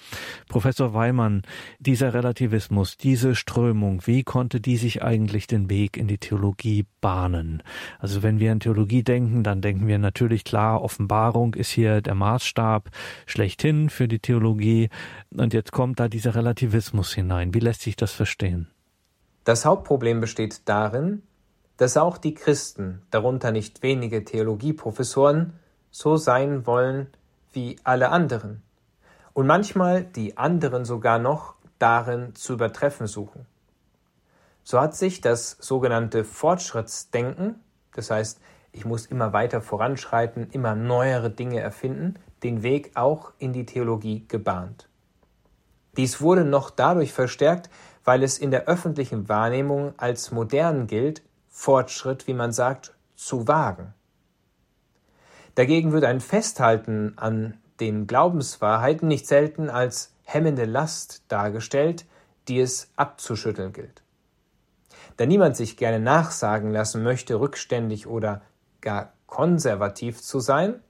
Professor 0.49 0.94
Weimann, 0.94 1.42
dieser 1.79 2.14
Relativismus, 2.14 2.96
diese 2.96 3.35
Strömung, 3.35 4.03
wie 4.07 4.23
konnte 4.23 4.61
die 4.61 4.77
sich 4.77 5.03
eigentlich 5.03 5.46
den 5.46 5.70
Weg 5.70 5.96
in 5.96 6.09
die 6.09 6.18
Theologie 6.18 6.87
bahnen? 7.01 7.62
Also 7.99 8.23
wenn 8.23 8.38
wir 8.38 8.53
an 8.53 8.61
Theologie 8.61 9.03
denken, 9.03 9.42
dann 9.42 9.61
denken 9.61 9.87
wir 9.87 9.99
natürlich 9.99 10.44
klar, 10.44 10.83
Offenbarung 10.83 11.55
ist 11.55 11.70
hier 11.70 12.01
der 12.01 12.14
Maßstab 12.14 12.90
schlechthin 13.27 13.90
für 13.90 14.09
die 14.09 14.18
Theologie. 14.18 14.88
Und 15.31 15.55
jetzt 15.55 15.73
kommt 15.73 16.01
da 16.01 16.09
dieser 16.09 16.35
Relativismus 16.35 17.12
hinein. 17.14 17.55
Wie 17.55 17.61
lässt 17.61 17.83
sich 17.83 17.96
das 17.96 18.12
verstehen? 18.12 18.68
Das 19.44 19.64
Hauptproblem 19.64 20.20
besteht 20.20 20.68
darin, 20.68 21.23
dass 21.77 21.96
auch 21.96 22.18
die 22.18 22.35
Christen, 22.35 23.03
darunter 23.11 23.53
nicht 23.53 23.83
wenige 23.83 24.25
Theologieprofessoren, 24.25 25.55
so 25.90 26.16
sein 26.16 26.66
wollen 26.66 27.09
wie 27.53 27.77
alle 27.85 28.11
anderen 28.11 28.62
und 29.32 29.46
manchmal 29.46 30.04
die 30.04 30.36
anderen 30.36 30.84
sogar 30.84 31.18
noch 31.18 31.54
darin 31.78 32.34
zu 32.34 32.54
übertreffen 32.54 33.06
suchen. 33.06 33.46
So 34.62 34.80
hat 34.80 34.94
sich 34.94 35.20
das 35.20 35.56
sogenannte 35.60 36.24
Fortschrittsdenken, 36.24 37.60
das 37.94 38.10
heißt, 38.10 38.40
ich 38.72 38.84
muss 38.84 39.06
immer 39.06 39.32
weiter 39.32 39.60
voranschreiten, 39.60 40.48
immer 40.50 40.74
neuere 40.74 41.30
Dinge 41.30 41.60
erfinden, 41.60 42.14
den 42.42 42.62
Weg 42.62 42.92
auch 42.94 43.32
in 43.38 43.52
die 43.52 43.66
Theologie 43.66 44.26
gebahnt. 44.28 44.88
Dies 45.96 46.20
wurde 46.20 46.44
noch 46.44 46.70
dadurch 46.70 47.12
verstärkt, 47.12 47.68
weil 48.04 48.22
es 48.22 48.38
in 48.38 48.50
der 48.50 48.66
öffentlichen 48.66 49.28
Wahrnehmung 49.28 49.94
als 49.96 50.30
modern 50.30 50.86
gilt, 50.86 51.22
Fortschritt, 51.48 52.26
wie 52.26 52.34
man 52.34 52.52
sagt, 52.52 52.94
zu 53.16 53.48
wagen. 53.48 53.92
Dagegen 55.56 55.92
wird 55.92 56.04
ein 56.04 56.20
Festhalten 56.20 57.14
an 57.16 57.58
den 57.80 58.06
Glaubenswahrheiten 58.06 59.08
nicht 59.08 59.26
selten 59.26 59.70
als 59.70 60.14
hemmende 60.24 60.64
Last 60.64 61.22
dargestellt, 61.28 62.06
die 62.48 62.60
es 62.60 62.90
abzuschütteln 62.96 63.72
gilt. 63.72 64.02
Da 65.16 65.26
niemand 65.26 65.56
sich 65.56 65.76
gerne 65.76 66.00
nachsagen 66.00 66.70
lassen 66.72 67.02
möchte, 67.02 67.40
rückständig 67.40 68.06
oder 68.06 68.42
gar 68.80 69.12
konservativ 69.26 70.22
zu 70.22 70.40
sein, 70.40 70.80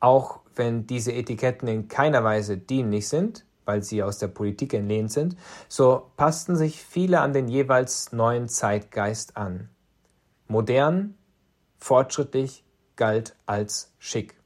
auch 0.00 0.40
wenn 0.54 0.86
diese 0.86 1.12
Etiketten 1.12 1.68
in 1.68 1.88
keiner 1.88 2.22
Weise 2.24 2.58
dienlich 2.58 3.08
sind, 3.08 3.44
weil 3.64 3.82
sie 3.82 4.02
aus 4.02 4.18
der 4.18 4.28
Politik 4.28 4.74
entlehnt 4.74 5.10
sind, 5.10 5.36
so 5.68 6.10
passten 6.16 6.56
sich 6.56 6.82
viele 6.82 7.20
an 7.20 7.32
den 7.32 7.48
jeweils 7.48 8.12
neuen 8.12 8.48
Zeitgeist 8.48 9.36
an. 9.36 9.70
Modern, 10.46 11.14
fortschrittlich 11.78 12.64
galt 12.96 13.34
als 13.46 13.94
schick. 13.98 14.36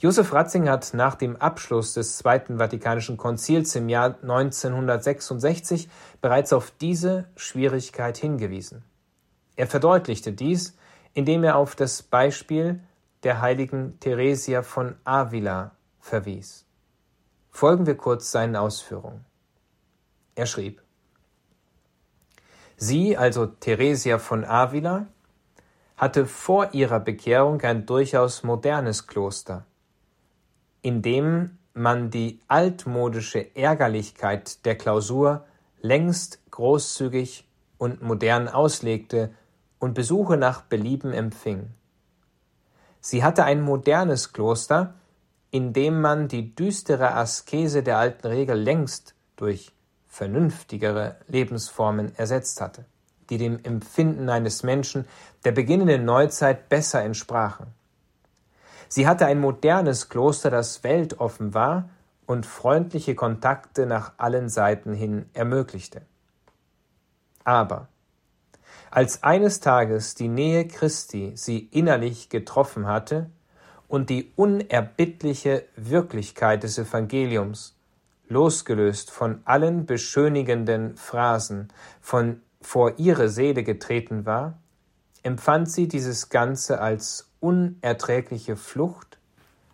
Josef 0.00 0.32
Ratzinger 0.32 0.72
hat 0.72 0.94
nach 0.94 1.14
dem 1.14 1.36
Abschluss 1.36 1.92
des 1.92 2.16
Zweiten 2.16 2.56
Vatikanischen 2.56 3.18
Konzils 3.18 3.76
im 3.76 3.90
Jahr 3.90 4.16
1966 4.22 5.90
bereits 6.22 6.54
auf 6.54 6.70
diese 6.70 7.28
Schwierigkeit 7.36 8.16
hingewiesen. 8.16 8.82
Er 9.56 9.66
verdeutlichte 9.66 10.32
dies, 10.32 10.74
indem 11.12 11.44
er 11.44 11.56
auf 11.56 11.76
das 11.76 12.02
Beispiel 12.02 12.80
der 13.24 13.42
heiligen 13.42 14.00
Theresia 14.00 14.62
von 14.62 14.96
Avila 15.04 15.72
verwies. 15.98 16.64
Folgen 17.50 17.84
wir 17.84 17.98
kurz 17.98 18.30
seinen 18.30 18.56
Ausführungen. 18.56 19.26
Er 20.34 20.46
schrieb, 20.46 20.80
Sie, 22.78 23.18
also 23.18 23.44
Theresia 23.44 24.18
von 24.18 24.46
Avila, 24.46 25.08
hatte 25.98 26.24
vor 26.24 26.72
ihrer 26.72 27.00
Bekehrung 27.00 27.60
ein 27.60 27.84
durchaus 27.84 28.42
modernes 28.42 29.06
Kloster 29.06 29.66
indem 30.82 31.58
man 31.72 32.10
die 32.10 32.40
altmodische 32.48 33.54
Ärgerlichkeit 33.56 34.64
der 34.64 34.76
Klausur 34.76 35.44
längst 35.80 36.40
großzügig 36.50 37.46
und 37.78 38.02
modern 38.02 38.48
auslegte 38.48 39.30
und 39.78 39.94
Besuche 39.94 40.36
nach 40.36 40.62
Belieben 40.62 41.12
empfing. 41.12 41.70
Sie 43.00 43.24
hatte 43.24 43.44
ein 43.44 43.62
modernes 43.62 44.32
Kloster, 44.32 44.94
in 45.50 45.72
dem 45.72 46.00
man 46.00 46.28
die 46.28 46.54
düstere 46.54 47.14
Askese 47.14 47.82
der 47.82 47.98
alten 47.98 48.26
Regel 48.26 48.58
längst 48.58 49.14
durch 49.36 49.72
vernünftigere 50.06 51.16
Lebensformen 51.28 52.14
ersetzt 52.16 52.60
hatte, 52.60 52.84
die 53.30 53.38
dem 53.38 53.64
Empfinden 53.64 54.28
eines 54.28 54.62
Menschen 54.62 55.06
der 55.44 55.52
beginnenden 55.52 56.04
Neuzeit 56.04 56.68
besser 56.68 57.02
entsprachen. 57.02 57.68
Sie 58.92 59.06
hatte 59.06 59.24
ein 59.26 59.38
modernes 59.38 60.08
Kloster, 60.08 60.50
das 60.50 60.82
weltoffen 60.82 61.54
war 61.54 61.88
und 62.26 62.44
freundliche 62.44 63.14
Kontakte 63.14 63.86
nach 63.86 64.14
allen 64.16 64.48
Seiten 64.48 64.94
hin 64.94 65.26
ermöglichte. 65.32 66.02
Aber 67.44 67.86
als 68.90 69.22
eines 69.22 69.60
Tages 69.60 70.16
die 70.16 70.26
Nähe 70.26 70.66
Christi 70.66 71.32
sie 71.36 71.68
innerlich 71.70 72.30
getroffen 72.30 72.88
hatte 72.88 73.30
und 73.86 74.10
die 74.10 74.32
unerbittliche 74.34 75.66
Wirklichkeit 75.76 76.64
des 76.64 76.76
Evangeliums, 76.76 77.76
losgelöst 78.28 79.12
von 79.12 79.40
allen 79.44 79.86
beschönigenden 79.86 80.96
Phrasen, 80.96 81.68
von 82.00 82.40
vor 82.60 82.98
ihre 82.98 83.28
Seele 83.28 83.62
getreten 83.62 84.26
war, 84.26 84.58
empfand 85.22 85.70
sie 85.70 85.88
dieses 85.88 86.28
Ganze 86.28 86.80
als 86.80 87.30
unerträgliche 87.40 88.56
Flucht 88.56 89.18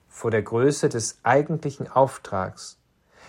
vor 0.09 0.31
der 0.31 0.43
Größe 0.43 0.89
des 0.89 1.19
eigentlichen 1.23 1.89
Auftrags, 1.89 2.79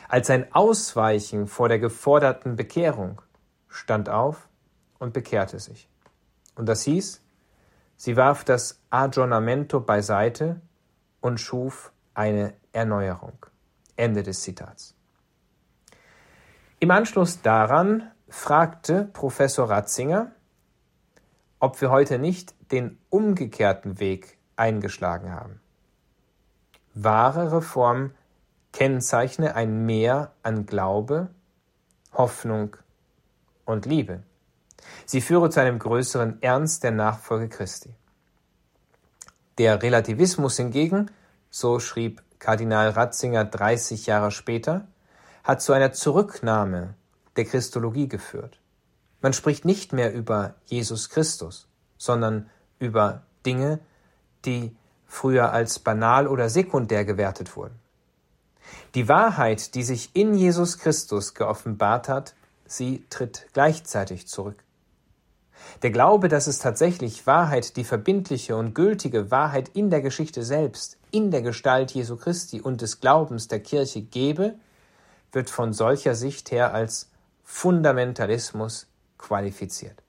als 0.07 0.29
ein 0.29 0.53
Ausweichen 0.53 1.47
vor 1.47 1.67
der 1.67 1.79
geforderten 1.79 2.55
Bekehrung, 2.55 3.21
stand 3.67 4.09
auf 4.09 4.47
und 4.99 5.13
bekehrte 5.13 5.59
sich. 5.59 5.89
Und 6.55 6.67
das 6.67 6.83
hieß, 6.83 7.21
sie 7.97 8.15
warf 8.15 8.43
das 8.43 8.79
Aggiornamento 8.89 9.81
beiseite 9.81 10.61
und 11.19 11.39
schuf 11.39 11.91
eine 12.13 12.53
Erneuerung. 12.71 13.45
Ende 13.95 14.23
des 14.23 14.41
Zitats. 14.41 14.95
Im 16.79 16.91
Anschluss 16.91 17.41
daran 17.41 18.11
fragte 18.29 19.09
Professor 19.13 19.69
Ratzinger, 19.69 20.31
ob 21.59 21.79
wir 21.81 21.89
heute 21.89 22.19
nicht 22.19 22.53
den 22.71 22.97
umgekehrten 23.09 23.99
Weg 23.99 24.37
eingeschlagen 24.55 25.31
haben. 25.31 25.59
Wahre 26.93 27.51
Reform 27.51 28.11
kennzeichne 28.73 29.55
ein 29.55 29.85
Mehr 29.85 30.33
an 30.43 30.65
Glaube, 30.65 31.29
Hoffnung 32.13 32.75
und 33.65 33.85
Liebe. 33.85 34.23
Sie 35.05 35.21
führe 35.21 35.49
zu 35.49 35.61
einem 35.61 35.79
größeren 35.79 36.41
Ernst 36.41 36.83
der 36.83 36.91
Nachfolge 36.91 37.49
Christi. 37.49 37.93
Der 39.57 39.81
Relativismus 39.81 40.57
hingegen, 40.57 41.09
so 41.49 41.79
schrieb 41.79 42.21
Kardinal 42.39 42.89
Ratzinger 42.89 43.45
30 43.45 44.05
Jahre 44.05 44.31
später, 44.31 44.87
hat 45.43 45.61
zu 45.61 45.73
einer 45.73 45.91
Zurücknahme 45.91 46.93
der 47.35 47.45
Christologie 47.45 48.07
geführt. 48.07 48.59
Man 49.21 49.33
spricht 49.33 49.65
nicht 49.65 49.93
mehr 49.93 50.13
über 50.13 50.55
Jesus 50.65 51.09
Christus, 51.09 51.67
sondern 51.97 52.49
über 52.79 53.23
Dinge, 53.45 53.79
die 54.45 54.75
früher 55.05 55.51
als 55.51 55.79
banal 55.79 56.27
oder 56.27 56.49
sekundär 56.49 57.05
gewertet 57.05 57.55
wurden. 57.55 57.79
Die 58.95 59.07
Wahrheit, 59.07 59.75
die 59.75 59.83
sich 59.83 60.11
in 60.13 60.33
Jesus 60.33 60.77
Christus 60.77 61.33
geoffenbart 61.33 62.09
hat, 62.09 62.35
sie 62.65 63.05
tritt 63.09 63.47
gleichzeitig 63.53 64.27
zurück. 64.27 64.63
Der 65.81 65.91
Glaube, 65.91 66.27
dass 66.27 66.47
es 66.47 66.59
tatsächlich 66.59 67.25
Wahrheit, 67.25 67.77
die 67.77 67.83
verbindliche 67.83 68.55
und 68.55 68.75
gültige 68.75 69.31
Wahrheit 69.31 69.69
in 69.69 69.89
der 69.89 70.01
Geschichte 70.01 70.43
selbst, 70.43 70.97
in 71.11 71.31
der 71.31 71.41
Gestalt 71.41 71.91
Jesu 71.91 72.17
Christi 72.17 72.61
und 72.61 72.81
des 72.81 72.99
Glaubens 72.99 73.47
der 73.47 73.59
Kirche 73.59 74.01
gebe, 74.01 74.55
wird 75.31 75.49
von 75.49 75.73
solcher 75.73 76.15
Sicht 76.15 76.51
her 76.51 76.73
als 76.73 77.09
Fundamentalismus 77.43 78.87
qualifiziert. 79.17 80.03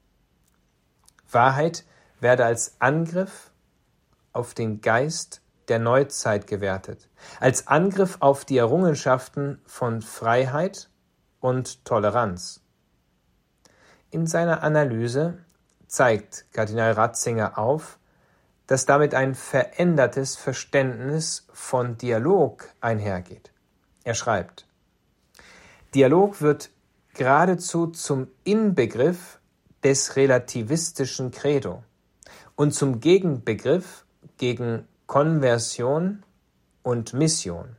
Wahrheit 1.31 1.85
werde 2.21 2.44
als 2.44 2.81
Angriff 2.81 3.51
auf 4.33 4.55
den 4.55 4.81
Geist 4.81 5.42
der 5.68 5.79
Neuzeit 5.79 6.47
gewertet, 6.47 7.09
als 7.40 7.66
Angriff 7.66 8.18
auf 8.21 8.44
die 8.44 8.59
Errungenschaften 8.59 9.61
von 9.66 10.03
Freiheit 10.03 10.88
und 11.40 11.85
Toleranz. 11.85 12.62
In 14.11 14.27
seiner 14.27 14.62
Analyse 14.62 15.44
zeigt 15.87 16.47
Kardinal 16.53 16.92
Ratzinger 16.92 17.59
auf, 17.59 17.99
dass 18.66 18.87
damit 18.87 19.14
ein 19.14 19.35
verändertes 19.35 20.37
Verständnis 20.37 21.47
von 21.53 21.97
Dialog 21.97 22.68
einhergeht. 22.81 23.51
Er 24.05 24.14
schreibt, 24.14 24.66
Dialog 25.94 26.40
wird 26.42 26.71
geradezu 27.18 27.88
zum 27.88 28.28
Inbegriff 28.44 29.40
des 29.83 30.16
relativistischen 30.16 31.31
Credo 31.31 31.83
und 32.57 32.72
zum 32.72 33.00
Gegenbegriff 33.00 34.07
gegen 34.38 34.87
Konversion 35.07 36.22
und 36.83 37.12
Mission. 37.12 37.76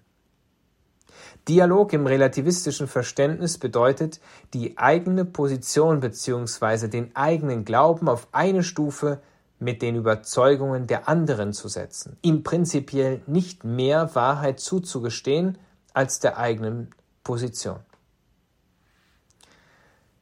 Dialog 1.48 1.94
im 1.94 2.06
relativistischen 2.06 2.88
Verständnis 2.88 3.58
bedeutet, 3.58 4.20
die 4.54 4.78
eigene 4.78 5.26
Position 5.26 6.02
bzw. 6.02 6.88
den 6.90 7.16
eigenen 7.16 7.66
Glauben 7.66 8.10
auf 8.10 8.28
eine 8.34 8.62
Stufe 8.62 9.22
mit 9.58 9.82
den 9.82 9.96
Überzeugungen 9.96 10.86
der 10.86 11.08
anderen 11.08 11.54
zu 11.54 11.70
setzen, 11.70 12.18
ihm 12.22 12.44
prinzipiell 12.44 13.22
nicht 13.26 13.64
mehr 13.64 14.14
Wahrheit 14.16 14.60
zuzugestehen 14.60 15.58
als 15.94 16.20
der 16.20 16.38
eigenen 16.38 16.90
Position. 17.24 17.80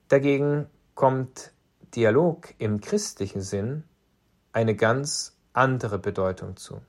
Dagegen 0.09 0.67
kommt 0.95 1.51
Dialog 1.95 2.53
im 2.57 2.81
christlichen 2.81 3.41
Sinn 3.41 3.83
eine 4.53 4.75
ganz 4.75 5.37
andere 5.53 5.99
Bedeutung 5.99 6.55
zu. 6.55 6.81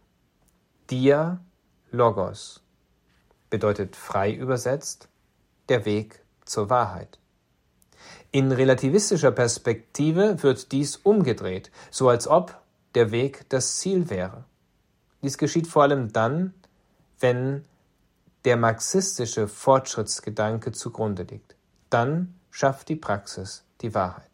Dia 0.90 1.40
Logos 1.90 2.62
bedeutet 3.50 3.96
frei 3.96 4.33
übersetzt 4.33 5.09
der 5.68 5.85
Weg 5.85 6.22
zur 6.44 6.70
Wahrheit. 6.70 7.18
In 8.31 8.52
relativistischer 8.52 9.33
Perspektive 9.33 10.42
wird 10.42 10.70
dies 10.72 10.96
umgedreht, 10.96 11.70
so 11.90 12.09
als 12.09 12.28
ob 12.28 12.61
der 12.94 13.11
Weg 13.11 13.48
das 13.48 13.76
Ziel 13.76 14.11
wäre. 14.11 14.44
Dies 15.22 15.38
geschieht 15.38 15.66
vor 15.66 15.83
allem 15.83 16.12
dann, 16.12 16.54
wenn 17.20 17.64
der 18.44 18.57
marxistische 18.57 19.48
Fortschrittsgedanke 19.48 20.72
zugrunde 20.72 21.24
liegt. 21.24 21.57
Dann 21.90 22.38
schafft 22.50 22.88
die 22.88 22.96
Praxis 22.96 23.64
die 23.80 23.94
Wahrheit 23.94 24.28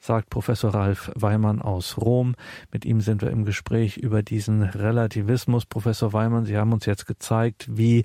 sagt 0.00 0.30
Professor 0.30 0.74
Ralf 0.74 1.10
Weimann 1.14 1.60
aus 1.60 1.98
Rom. 1.98 2.34
Mit 2.72 2.84
ihm 2.84 3.00
sind 3.00 3.20
wir 3.22 3.30
im 3.30 3.44
Gespräch 3.44 3.98
über 3.98 4.22
diesen 4.22 4.62
Relativismus. 4.62 5.66
Professor 5.66 6.12
Weimann, 6.12 6.46
Sie 6.46 6.56
haben 6.56 6.72
uns 6.72 6.86
jetzt 6.86 7.06
gezeigt, 7.06 7.68
wie 7.70 8.04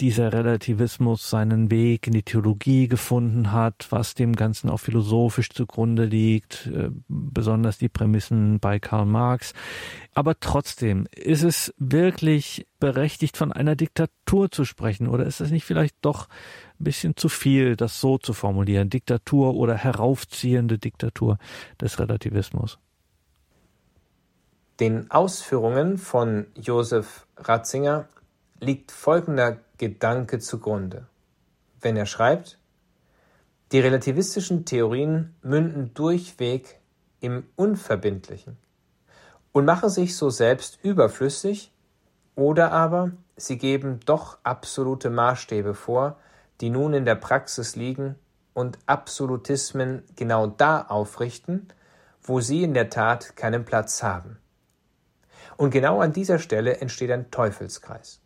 dieser 0.00 0.32
Relativismus 0.32 1.30
seinen 1.30 1.70
Weg 1.70 2.08
in 2.08 2.12
die 2.12 2.24
Theologie 2.24 2.88
gefunden 2.88 3.52
hat, 3.52 3.86
was 3.90 4.14
dem 4.14 4.34
Ganzen 4.34 4.68
auch 4.68 4.80
philosophisch 4.80 5.50
zugrunde 5.50 6.04
liegt, 6.04 6.66
äh, 6.66 6.90
besonders 7.08 7.78
die 7.78 7.88
Prämissen 7.88 8.58
bei 8.58 8.78
Karl 8.80 9.06
Marx. 9.06 9.54
Aber 10.14 10.38
trotzdem, 10.40 11.06
ist 11.14 11.44
es 11.44 11.72
wirklich 11.78 12.66
berechtigt, 12.80 13.36
von 13.36 13.52
einer 13.52 13.76
Diktatur 13.76 14.50
zu 14.50 14.64
sprechen? 14.64 15.06
Oder 15.06 15.24
ist 15.24 15.40
es 15.40 15.50
nicht 15.50 15.64
vielleicht 15.64 15.96
doch 16.02 16.28
ein 16.80 16.84
bisschen 16.84 17.16
zu 17.16 17.28
viel, 17.28 17.76
das 17.76 18.00
so 18.00 18.18
zu 18.18 18.32
formulieren? 18.32 18.90
Diktatur 18.90 19.54
oder 19.54 19.74
heraufziehende 19.74 20.78
Diktatur 20.78 21.38
des 21.80 21.98
Relativismus? 21.98 22.78
Den 24.80 25.10
Ausführungen 25.10 25.96
von 25.96 26.46
Josef 26.54 27.26
Ratzinger 27.36 28.08
liegt 28.60 28.92
folgender 28.92 29.58
Gedanke 29.78 30.38
zugrunde. 30.38 31.06
Wenn 31.80 31.96
er 31.96 32.06
schreibt, 32.06 32.58
die 33.72 33.80
relativistischen 33.80 34.64
Theorien 34.64 35.34
münden 35.42 35.92
durchweg 35.94 36.80
im 37.20 37.44
Unverbindlichen 37.56 38.58
und 39.52 39.64
machen 39.64 39.88
sich 39.88 40.16
so 40.16 40.30
selbst 40.30 40.78
überflüssig, 40.82 41.72
oder 42.34 42.70
aber 42.70 43.12
sie 43.36 43.56
geben 43.56 44.00
doch 44.04 44.38
absolute 44.42 45.08
Maßstäbe 45.08 45.74
vor, 45.74 46.18
die 46.60 46.70
nun 46.70 46.94
in 46.94 47.04
der 47.04 47.14
Praxis 47.14 47.76
liegen 47.76 48.16
und 48.54 48.78
Absolutismen 48.86 50.02
genau 50.16 50.46
da 50.46 50.80
aufrichten, 50.82 51.68
wo 52.22 52.40
sie 52.40 52.62
in 52.62 52.74
der 52.74 52.90
Tat 52.90 53.36
keinen 53.36 53.64
Platz 53.64 54.02
haben. 54.02 54.38
Und 55.56 55.70
genau 55.70 56.00
an 56.00 56.12
dieser 56.12 56.38
Stelle 56.38 56.78
entsteht 56.78 57.10
ein 57.10 57.30
Teufelskreis. 57.30 58.20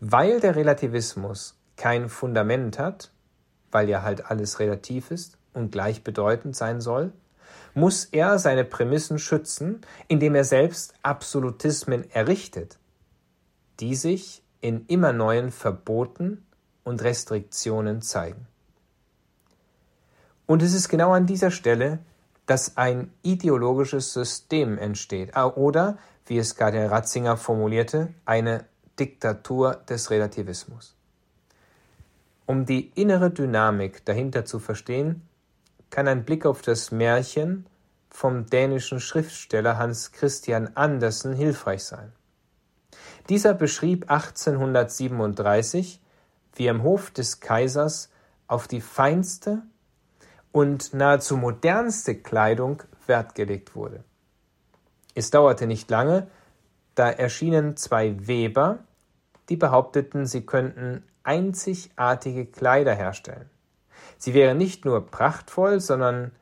Weil 0.00 0.40
der 0.40 0.56
Relativismus 0.56 1.58
kein 1.76 2.08
Fundament 2.08 2.78
hat, 2.78 3.12
weil 3.70 3.88
ja 3.88 4.02
halt 4.02 4.30
alles 4.30 4.60
relativ 4.60 5.10
ist 5.10 5.38
und 5.52 5.72
gleichbedeutend 5.72 6.54
sein 6.54 6.80
soll, 6.80 7.12
muss 7.74 8.04
er 8.04 8.38
seine 8.38 8.64
Prämissen 8.64 9.18
schützen, 9.18 9.80
indem 10.06 10.34
er 10.34 10.44
selbst 10.44 10.94
Absolutismen 11.02 12.08
errichtet, 12.10 12.78
die 13.80 13.96
sich 13.96 14.42
in 14.60 14.86
immer 14.86 15.12
neuen 15.12 15.50
Verboten 15.50 16.46
und 16.84 17.02
Restriktionen 17.02 18.02
zeigen. 18.02 18.46
Und 20.46 20.62
es 20.62 20.74
ist 20.74 20.88
genau 20.88 21.12
an 21.12 21.26
dieser 21.26 21.50
Stelle, 21.50 21.98
dass 22.46 22.76
ein 22.76 23.10
ideologisches 23.22 24.12
System 24.12 24.76
entsteht, 24.76 25.36
oder, 25.36 25.98
wie 26.26 26.38
es 26.38 26.54
Kardinal 26.54 26.88
Ratzinger 26.88 27.36
formulierte, 27.36 28.12
eine 28.26 28.66
Diktatur 28.98 29.74
des 29.88 30.10
Relativismus. 30.10 30.94
Um 32.46 32.66
die 32.66 32.90
innere 32.94 33.30
Dynamik 33.30 34.04
dahinter 34.04 34.44
zu 34.44 34.58
verstehen, 34.58 35.22
kann 35.88 36.06
ein 36.08 36.24
Blick 36.24 36.44
auf 36.44 36.60
das 36.60 36.90
Märchen 36.90 37.66
vom 38.10 38.46
dänischen 38.46 39.00
Schriftsteller 39.00 39.78
Hans 39.78 40.12
Christian 40.12 40.70
Andersen 40.74 41.34
hilfreich 41.34 41.84
sein. 41.84 42.12
Dieser 43.28 43.54
beschrieb 43.54 44.10
1837, 44.10 46.00
wie 46.54 46.66
im 46.66 46.82
Hof 46.82 47.10
des 47.10 47.40
Kaisers 47.40 48.10
auf 48.46 48.68
die 48.68 48.80
feinste 48.80 49.62
und 50.52 50.94
nahezu 50.94 51.36
modernste 51.36 52.14
Kleidung 52.14 52.82
Wert 53.06 53.34
gelegt 53.34 53.74
wurde. 53.74 54.04
Es 55.14 55.30
dauerte 55.30 55.66
nicht 55.66 55.90
lange, 55.90 56.28
da 56.94 57.10
erschienen 57.10 57.76
zwei 57.76 58.26
Weber, 58.26 58.78
die 59.48 59.56
behaupteten, 59.56 60.26
sie 60.26 60.46
könnten 60.46 61.04
einzigartige 61.22 62.46
Kleider 62.46 62.94
herstellen. 62.94 63.50
Sie 64.18 64.34
wären 64.34 64.58
nicht 64.58 64.84
nur 64.84 65.06
prachtvoll, 65.06 65.80
sondern 65.80 66.32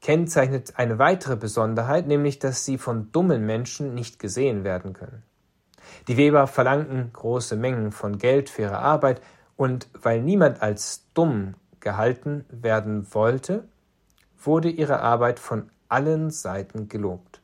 kennzeichnet 0.00 0.74
eine 0.76 0.98
weitere 0.98 1.36
Besonderheit, 1.36 2.06
nämlich 2.06 2.38
dass 2.38 2.64
sie 2.64 2.78
von 2.78 3.12
dummen 3.12 3.46
Menschen 3.46 3.94
nicht 3.94 4.18
gesehen 4.18 4.64
werden 4.64 4.92
können. 4.92 5.22
Die 6.08 6.16
Weber 6.16 6.46
verlangten 6.46 7.10
große 7.12 7.56
Mengen 7.56 7.92
von 7.92 8.18
Geld 8.18 8.50
für 8.50 8.62
ihre 8.62 8.78
Arbeit, 8.78 9.20
und 9.56 9.88
weil 9.92 10.22
niemand 10.22 10.62
als 10.62 11.06
dumm 11.14 11.54
gehalten 11.80 12.44
werden 12.50 13.06
wollte, 13.14 13.64
wurde 14.40 14.68
ihre 14.68 15.00
Arbeit 15.00 15.38
von 15.38 15.70
allen 15.88 16.30
Seiten 16.30 16.88
gelobt. 16.88 17.40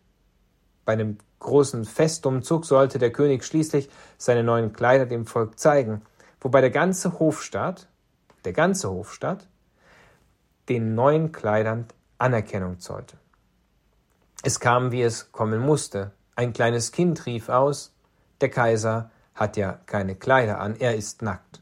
Bei 0.84 0.94
einem 0.94 1.18
großen 1.38 1.84
Festumzug 1.84 2.64
sollte 2.64 2.98
der 2.98 3.12
König 3.12 3.44
schließlich 3.44 3.88
seine 4.16 4.42
neuen 4.42 4.72
Kleider 4.72 5.06
dem 5.06 5.26
Volk 5.26 5.58
zeigen, 5.58 6.02
wobei 6.40 6.60
der 6.60 6.70
ganze 6.70 7.18
Hofstaat, 7.18 7.88
der 8.44 8.52
ganze 8.52 8.90
Hofstaat, 8.90 9.46
den 10.68 10.94
neuen 10.94 11.30
Kleidern 11.30 11.86
Anerkennung 12.18 12.80
zollte. 12.80 13.16
Es 14.42 14.60
kam, 14.60 14.92
wie 14.92 15.02
es 15.02 15.30
kommen 15.30 15.60
musste. 15.60 16.12
Ein 16.36 16.52
kleines 16.52 16.92
Kind 16.92 17.26
rief 17.26 17.48
aus, 17.48 17.94
der 18.40 18.50
Kaiser 18.50 19.10
hat 19.34 19.56
ja 19.56 19.78
keine 19.86 20.14
Kleider 20.14 20.60
an, 20.60 20.76
er 20.76 20.96
ist 20.96 21.22
nackt. 21.22 21.60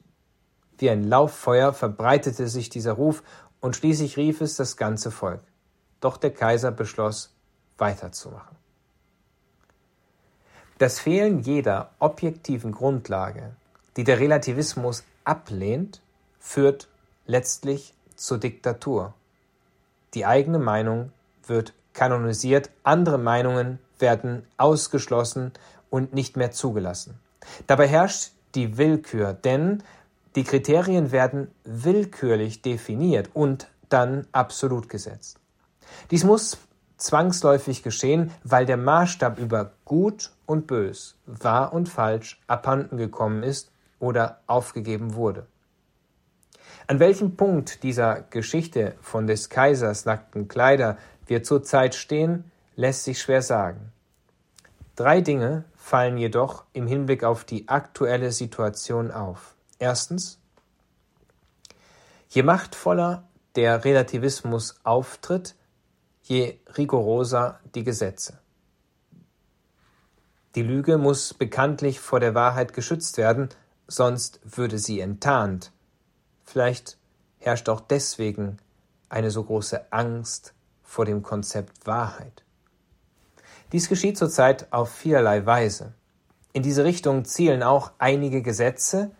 Wie 0.78 0.90
ein 0.90 1.04
Lauffeuer 1.04 1.72
verbreitete 1.72 2.48
sich 2.48 2.68
dieser 2.68 2.92
Ruf, 2.92 3.22
und 3.60 3.74
schließlich 3.74 4.16
rief 4.16 4.42
es 4.42 4.56
das 4.56 4.76
ganze 4.76 5.10
Volk. 5.10 5.40
Doch 6.00 6.18
der 6.18 6.32
Kaiser 6.32 6.70
beschloss, 6.70 7.34
weiterzumachen. 7.78 8.56
Das 10.78 11.00
Fehlen 11.00 11.40
jeder 11.40 11.90
objektiven 11.98 12.72
Grundlage, 12.72 13.56
die 13.96 14.04
der 14.04 14.20
Relativismus 14.20 15.04
ablehnt, 15.24 16.02
führt 16.38 16.88
letztlich 17.26 17.94
zur 18.14 18.38
Diktatur. 18.38 19.14
Die 20.14 20.26
eigene 20.26 20.58
Meinung 20.58 21.12
wird 21.46 21.72
kanonisiert, 21.94 22.70
andere 22.82 23.18
Meinungen 23.18 23.78
werden 23.98 24.46
ausgeschlossen 24.58 25.52
und 25.96 26.12
nicht 26.12 26.36
mehr 26.36 26.50
zugelassen. 26.50 27.18
Dabei 27.66 27.88
herrscht 27.88 28.32
die 28.54 28.76
Willkür, 28.76 29.32
denn 29.32 29.82
die 30.34 30.44
Kriterien 30.44 31.10
werden 31.10 31.48
willkürlich 31.64 32.60
definiert 32.60 33.30
und 33.32 33.68
dann 33.88 34.26
absolut 34.32 34.90
gesetzt. 34.90 35.38
Dies 36.10 36.22
muss 36.22 36.58
zwangsläufig 36.98 37.82
geschehen, 37.82 38.30
weil 38.44 38.66
der 38.66 38.76
Maßstab 38.76 39.38
über 39.38 39.72
Gut 39.86 40.32
und 40.44 40.66
Bös, 40.66 41.16
wahr 41.24 41.72
und 41.72 41.88
falsch 41.88 42.38
abhanden 42.46 42.98
gekommen 42.98 43.42
ist 43.42 43.70
oder 43.98 44.40
aufgegeben 44.46 45.14
wurde. 45.14 45.46
An 46.88 47.00
welchem 47.00 47.36
Punkt 47.36 47.82
dieser 47.82 48.20
Geschichte 48.28 48.96
von 49.00 49.26
des 49.26 49.48
Kaisers 49.48 50.04
nackten 50.04 50.46
Kleider 50.46 50.98
wir 51.26 51.42
zurzeit 51.42 51.94
stehen, 51.94 52.44
lässt 52.76 53.04
sich 53.04 53.18
schwer 53.18 53.40
sagen. 53.40 53.92
Drei 54.96 55.20
Dinge 55.20 55.64
fallen 55.86 56.18
jedoch 56.18 56.64
im 56.72 56.88
Hinblick 56.88 57.22
auf 57.22 57.44
die 57.44 57.68
aktuelle 57.68 58.32
Situation 58.32 59.12
auf. 59.12 59.54
Erstens, 59.78 60.40
je 62.28 62.42
machtvoller 62.42 63.28
der 63.54 63.84
Relativismus 63.84 64.80
auftritt, 64.82 65.54
je 66.24 66.58
rigoroser 66.76 67.60
die 67.76 67.84
Gesetze. 67.84 68.40
Die 70.56 70.62
Lüge 70.62 70.98
muss 70.98 71.32
bekanntlich 71.32 72.00
vor 72.00 72.18
der 72.18 72.34
Wahrheit 72.34 72.72
geschützt 72.72 73.16
werden, 73.16 73.50
sonst 73.86 74.40
würde 74.42 74.80
sie 74.80 74.98
enttarnt. 74.98 75.70
Vielleicht 76.42 76.98
herrscht 77.38 77.68
auch 77.68 77.80
deswegen 77.80 78.56
eine 79.08 79.30
so 79.30 79.44
große 79.44 79.92
Angst 79.92 80.52
vor 80.82 81.04
dem 81.04 81.22
Konzept 81.22 81.86
Wahrheit. 81.86 82.42
Dies 83.72 83.88
geschieht 83.88 84.16
zurzeit 84.16 84.72
auf 84.72 84.90
vielerlei 84.90 85.44
Weise. 85.44 85.92
In 86.52 86.62
diese 86.62 86.84
Richtung 86.84 87.24
zielen 87.24 87.64
auch 87.64 87.90
einige 87.98 88.40
Gesetze, 88.40 89.10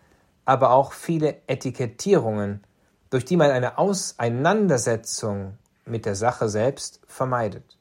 aber 0.45 0.71
auch 0.71 0.93
viele 0.93 1.43
Etikettierungen, 1.49 2.63
durch 3.11 3.25
die 3.25 3.37
man 3.37 3.51
eine 3.51 3.77
Auseinandersetzung 3.77 5.59
mit 5.85 6.07
der 6.07 6.15
Sache 6.15 6.49
selbst 6.49 7.01
vermeidet. 7.09 7.77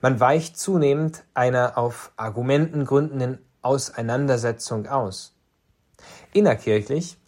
Man 0.00 0.18
weicht 0.18 0.58
zunehmend 0.58 1.24
einer 1.34 1.78
auf 1.78 2.10
Argumenten 2.16 2.84
gründenden 2.84 3.38
Auseinandersetzung 3.62 4.88
aus. 4.88 5.36
Innerkirchlich 6.32 7.18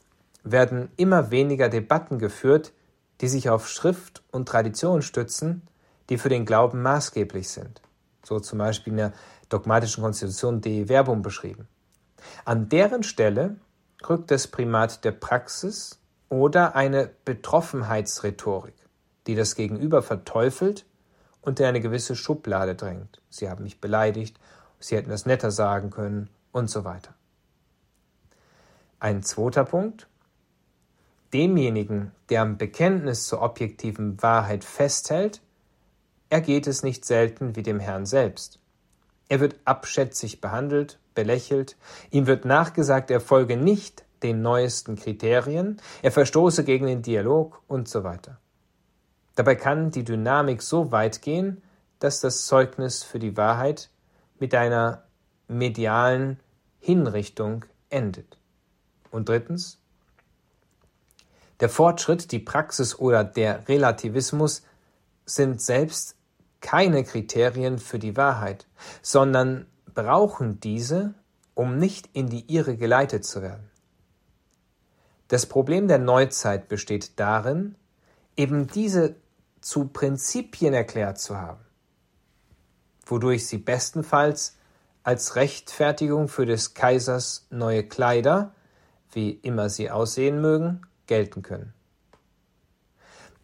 werden 0.42 0.90
immer 0.96 1.30
weniger 1.30 1.68
Debatten 1.68 2.18
geführt, 2.18 2.72
die 3.20 3.28
sich 3.28 3.48
auf 3.48 3.68
Schrift 3.68 4.24
und 4.32 4.48
Tradition 4.48 5.02
stützen, 5.02 5.68
die 6.08 6.18
für 6.18 6.28
den 6.28 6.44
Glauben 6.44 6.82
maßgeblich 6.82 7.48
sind 7.48 7.80
so 8.24 8.40
zum 8.40 8.58
Beispiel 8.58 8.92
in 8.92 8.98
der 8.98 9.12
dogmatischen 9.48 10.02
Konstitution 10.02 10.60
de 10.60 10.88
Verbum 10.88 11.22
beschrieben. 11.22 11.68
An 12.44 12.68
deren 12.68 13.02
Stelle 13.02 13.56
rückt 14.08 14.30
das 14.30 14.46
Primat 14.46 15.04
der 15.04 15.12
Praxis 15.12 15.98
oder 16.28 16.76
eine 16.76 17.10
Betroffenheitsrhetorik, 17.24 18.74
die 19.26 19.34
das 19.34 19.54
Gegenüber 19.54 20.02
verteufelt 20.02 20.86
und 21.42 21.60
in 21.60 21.66
eine 21.66 21.80
gewisse 21.80 22.16
Schublade 22.16 22.74
drängt. 22.74 23.20
Sie 23.28 23.48
haben 23.48 23.64
mich 23.64 23.80
beleidigt, 23.80 24.38
sie 24.78 24.96
hätten 24.96 25.10
das 25.10 25.26
netter 25.26 25.50
sagen 25.50 25.90
können 25.90 26.30
und 26.52 26.70
so 26.70 26.84
weiter. 26.84 27.14
Ein 28.98 29.22
zweiter 29.22 29.64
Punkt. 29.64 30.06
Demjenigen, 31.32 32.12
der 32.28 32.42
am 32.42 32.58
Bekenntnis 32.58 33.26
zur 33.26 33.40
objektiven 33.40 34.20
Wahrheit 34.22 34.64
festhält, 34.64 35.40
ergeht 36.30 36.66
es 36.66 36.82
nicht 36.82 37.04
selten 37.04 37.56
wie 37.56 37.62
dem 37.62 37.80
Herrn 37.80 38.06
selbst. 38.06 38.58
Er 39.28 39.40
wird 39.40 39.56
abschätzig 39.64 40.40
behandelt, 40.40 40.98
belächelt, 41.14 41.76
ihm 42.10 42.26
wird 42.26 42.44
nachgesagt, 42.44 43.10
er 43.10 43.20
folge 43.20 43.56
nicht 43.56 44.04
den 44.22 44.42
neuesten 44.42 44.96
Kriterien, 44.96 45.80
er 46.02 46.12
verstoße 46.12 46.64
gegen 46.64 46.86
den 46.86 47.02
Dialog 47.02 47.62
und 47.68 47.88
so 47.88 48.04
weiter. 48.04 48.38
Dabei 49.34 49.54
kann 49.54 49.90
die 49.90 50.04
Dynamik 50.04 50.62
so 50.62 50.92
weit 50.92 51.22
gehen, 51.22 51.62
dass 51.98 52.20
das 52.20 52.46
Zeugnis 52.46 53.02
für 53.02 53.18
die 53.18 53.36
Wahrheit 53.36 53.90
mit 54.38 54.54
einer 54.54 55.04
medialen 55.48 56.40
Hinrichtung 56.78 57.64
endet. 57.88 58.38
Und 59.10 59.28
drittens, 59.28 59.78
der 61.60 61.68
Fortschritt, 61.68 62.32
die 62.32 62.38
Praxis 62.38 62.98
oder 62.98 63.22
der 63.22 63.68
Relativismus 63.68 64.62
sind 65.26 65.60
selbst 65.60 66.16
keine 66.60 67.04
Kriterien 67.04 67.78
für 67.78 67.98
die 67.98 68.16
Wahrheit, 68.16 68.66
sondern 69.02 69.66
brauchen 69.94 70.60
diese, 70.60 71.14
um 71.54 71.78
nicht 71.78 72.08
in 72.12 72.28
die 72.28 72.52
Irre 72.52 72.76
geleitet 72.76 73.24
zu 73.24 73.42
werden. 73.42 73.70
Das 75.28 75.46
Problem 75.46 75.88
der 75.88 75.98
Neuzeit 75.98 76.68
besteht 76.68 77.18
darin, 77.18 77.76
eben 78.36 78.66
diese 78.66 79.16
zu 79.60 79.88
Prinzipien 79.88 80.74
erklärt 80.74 81.18
zu 81.18 81.36
haben, 81.36 81.60
wodurch 83.06 83.46
sie 83.46 83.58
bestenfalls 83.58 84.56
als 85.02 85.36
Rechtfertigung 85.36 86.28
für 86.28 86.46
des 86.46 86.74
Kaisers 86.74 87.46
neue 87.50 87.84
Kleider, 87.84 88.54
wie 89.12 89.30
immer 89.30 89.68
sie 89.68 89.90
aussehen 89.90 90.40
mögen, 90.40 90.82
gelten 91.06 91.42
können. 91.42 91.74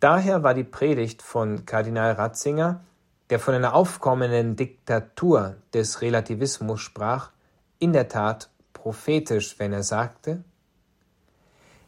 Daher 0.00 0.42
war 0.42 0.54
die 0.54 0.64
Predigt 0.64 1.22
von 1.22 1.66
Kardinal 1.66 2.12
Ratzinger 2.12 2.84
der 3.30 3.40
von 3.40 3.54
einer 3.54 3.74
aufkommenden 3.74 4.56
Diktatur 4.56 5.56
des 5.74 6.00
Relativismus 6.00 6.80
sprach, 6.80 7.30
in 7.78 7.92
der 7.92 8.08
Tat 8.08 8.50
prophetisch, 8.72 9.58
wenn 9.58 9.72
er 9.72 9.82
sagte, 9.82 10.44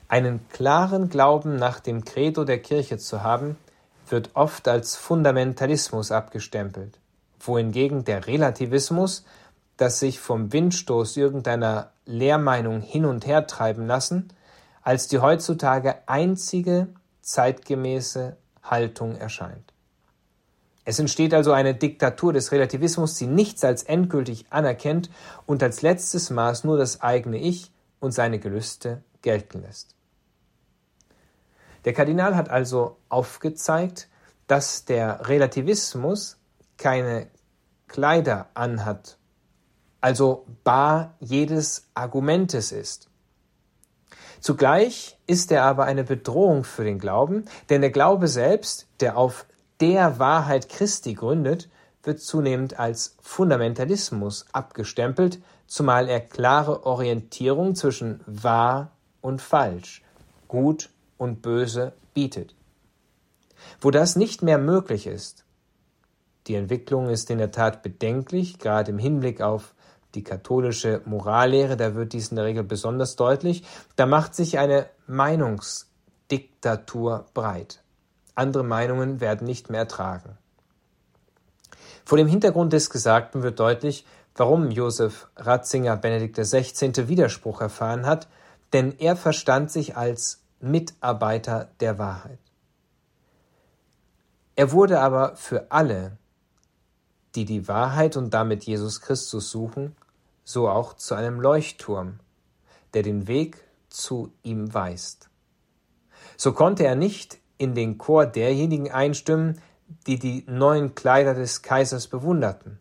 einen 0.08 0.48
klaren 0.48 1.10
Glauben 1.10 1.56
nach 1.56 1.80
dem 1.80 2.04
Credo 2.04 2.44
der 2.44 2.60
Kirche 2.60 2.98
zu 2.98 3.22
haben, 3.22 3.56
wird 4.08 4.30
oft 4.34 4.66
als 4.66 4.96
Fundamentalismus 4.96 6.10
abgestempelt, 6.10 6.98
wohingegen 7.40 8.04
der 8.04 8.26
Relativismus, 8.26 9.24
das 9.76 10.00
sich 10.00 10.18
vom 10.18 10.52
Windstoß 10.52 11.16
irgendeiner 11.18 11.92
Lehrmeinung 12.06 12.80
hin 12.80 13.04
und 13.04 13.26
her 13.26 13.46
treiben 13.46 13.86
lassen, 13.86 14.28
als 14.82 15.08
die 15.08 15.18
heutzutage 15.18 15.96
einzige 16.06 16.88
zeitgemäße 17.20 18.36
Haltung 18.62 19.16
erscheint. 19.16 19.72
Es 20.88 20.98
entsteht 20.98 21.34
also 21.34 21.52
eine 21.52 21.74
Diktatur 21.74 22.32
des 22.32 22.50
Relativismus, 22.50 23.14
die 23.16 23.26
nichts 23.26 23.62
als 23.62 23.82
endgültig 23.82 24.46
anerkennt 24.48 25.10
und 25.44 25.62
als 25.62 25.82
letztes 25.82 26.30
Maß 26.30 26.64
nur 26.64 26.78
das 26.78 27.02
eigene 27.02 27.36
Ich 27.36 27.70
und 28.00 28.12
seine 28.12 28.38
Gelüste 28.38 29.02
gelten 29.20 29.60
lässt. 29.60 29.94
Der 31.84 31.92
Kardinal 31.92 32.36
hat 32.36 32.48
also 32.48 32.96
aufgezeigt, 33.10 34.08
dass 34.46 34.86
der 34.86 35.28
Relativismus 35.28 36.38
keine 36.78 37.26
Kleider 37.86 38.48
anhat, 38.54 39.18
also 40.00 40.46
bar 40.64 41.16
jedes 41.20 41.90
Argumentes 41.92 42.72
ist. 42.72 43.10
Zugleich 44.40 45.18
ist 45.26 45.52
er 45.52 45.64
aber 45.64 45.84
eine 45.84 46.04
Bedrohung 46.04 46.64
für 46.64 46.84
den 46.84 46.98
Glauben, 46.98 47.44
denn 47.68 47.82
der 47.82 47.90
Glaube 47.90 48.26
selbst, 48.26 48.86
der 49.00 49.18
auf 49.18 49.44
der 49.80 50.18
Wahrheit 50.18 50.68
Christi 50.68 51.14
gründet, 51.14 51.68
wird 52.02 52.20
zunehmend 52.20 52.78
als 52.78 53.16
Fundamentalismus 53.20 54.46
abgestempelt, 54.52 55.40
zumal 55.66 56.08
er 56.08 56.20
klare 56.20 56.86
Orientierung 56.86 57.74
zwischen 57.74 58.20
wahr 58.26 58.92
und 59.20 59.42
falsch, 59.42 60.02
gut 60.46 60.90
und 61.16 61.42
böse 61.42 61.92
bietet. 62.14 62.54
Wo 63.80 63.90
das 63.90 64.14
nicht 64.16 64.42
mehr 64.42 64.58
möglich 64.58 65.06
ist, 65.06 65.44
die 66.46 66.54
Entwicklung 66.54 67.08
ist 67.10 67.30
in 67.30 67.38
der 67.38 67.50
Tat 67.50 67.82
bedenklich, 67.82 68.58
gerade 68.58 68.90
im 68.90 68.98
Hinblick 68.98 69.40
auf 69.42 69.74
die 70.14 70.24
katholische 70.24 71.02
Morallehre, 71.04 71.76
da 71.76 71.94
wird 71.94 72.14
dies 72.14 72.28
in 72.28 72.36
der 72.36 72.46
Regel 72.46 72.64
besonders 72.64 73.16
deutlich, 73.16 73.64
da 73.96 74.06
macht 74.06 74.34
sich 74.34 74.58
eine 74.58 74.86
Meinungsdiktatur 75.06 77.26
breit. 77.34 77.82
Andere 78.38 78.62
Meinungen 78.62 79.20
werden 79.20 79.46
nicht 79.46 79.68
mehr 79.68 79.80
ertragen. 79.80 80.38
Vor 82.04 82.18
dem 82.18 82.28
Hintergrund 82.28 82.72
des 82.72 82.88
Gesagten 82.88 83.42
wird 83.42 83.58
deutlich, 83.58 84.06
warum 84.34 84.70
Josef 84.70 85.28
Ratzinger 85.36 85.96
Benedikt 85.96 86.36
XVI. 86.36 87.08
Widerspruch 87.08 87.60
erfahren 87.60 88.06
hat, 88.06 88.28
denn 88.72 88.96
er 88.98 89.16
verstand 89.16 89.70
sich 89.70 89.96
als 89.96 90.40
Mitarbeiter 90.60 91.70
der 91.80 91.98
Wahrheit. 91.98 92.38
Er 94.54 94.72
wurde 94.72 95.00
aber 95.00 95.36
für 95.36 95.70
alle, 95.70 96.16
die 97.34 97.44
die 97.44 97.68
Wahrheit 97.68 98.16
und 98.16 98.34
damit 98.34 98.64
Jesus 98.64 99.00
Christus 99.00 99.50
suchen, 99.50 99.96
so 100.44 100.68
auch 100.68 100.94
zu 100.94 101.14
einem 101.14 101.40
Leuchtturm, 101.40 102.20
der 102.94 103.02
den 103.02 103.26
Weg 103.26 103.62
zu 103.88 104.32
ihm 104.42 104.72
weist. 104.72 105.28
So 106.36 106.52
konnte 106.52 106.84
er 106.84 106.94
nicht 106.94 107.37
in 107.58 107.74
den 107.74 107.98
Chor 107.98 108.26
derjenigen 108.26 108.90
einstimmen, 108.90 109.60
die 110.06 110.18
die 110.18 110.44
neuen 110.46 110.94
Kleider 110.94 111.34
des 111.34 111.62
Kaisers 111.62 112.06
bewunderten, 112.06 112.78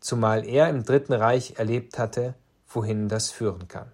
zumal 0.00 0.46
er 0.46 0.68
im 0.68 0.84
Dritten 0.84 1.12
Reich 1.12 1.54
erlebt 1.58 1.98
hatte, 1.98 2.34
wohin 2.68 3.08
das 3.08 3.30
führen 3.30 3.68
kann. 3.68 3.90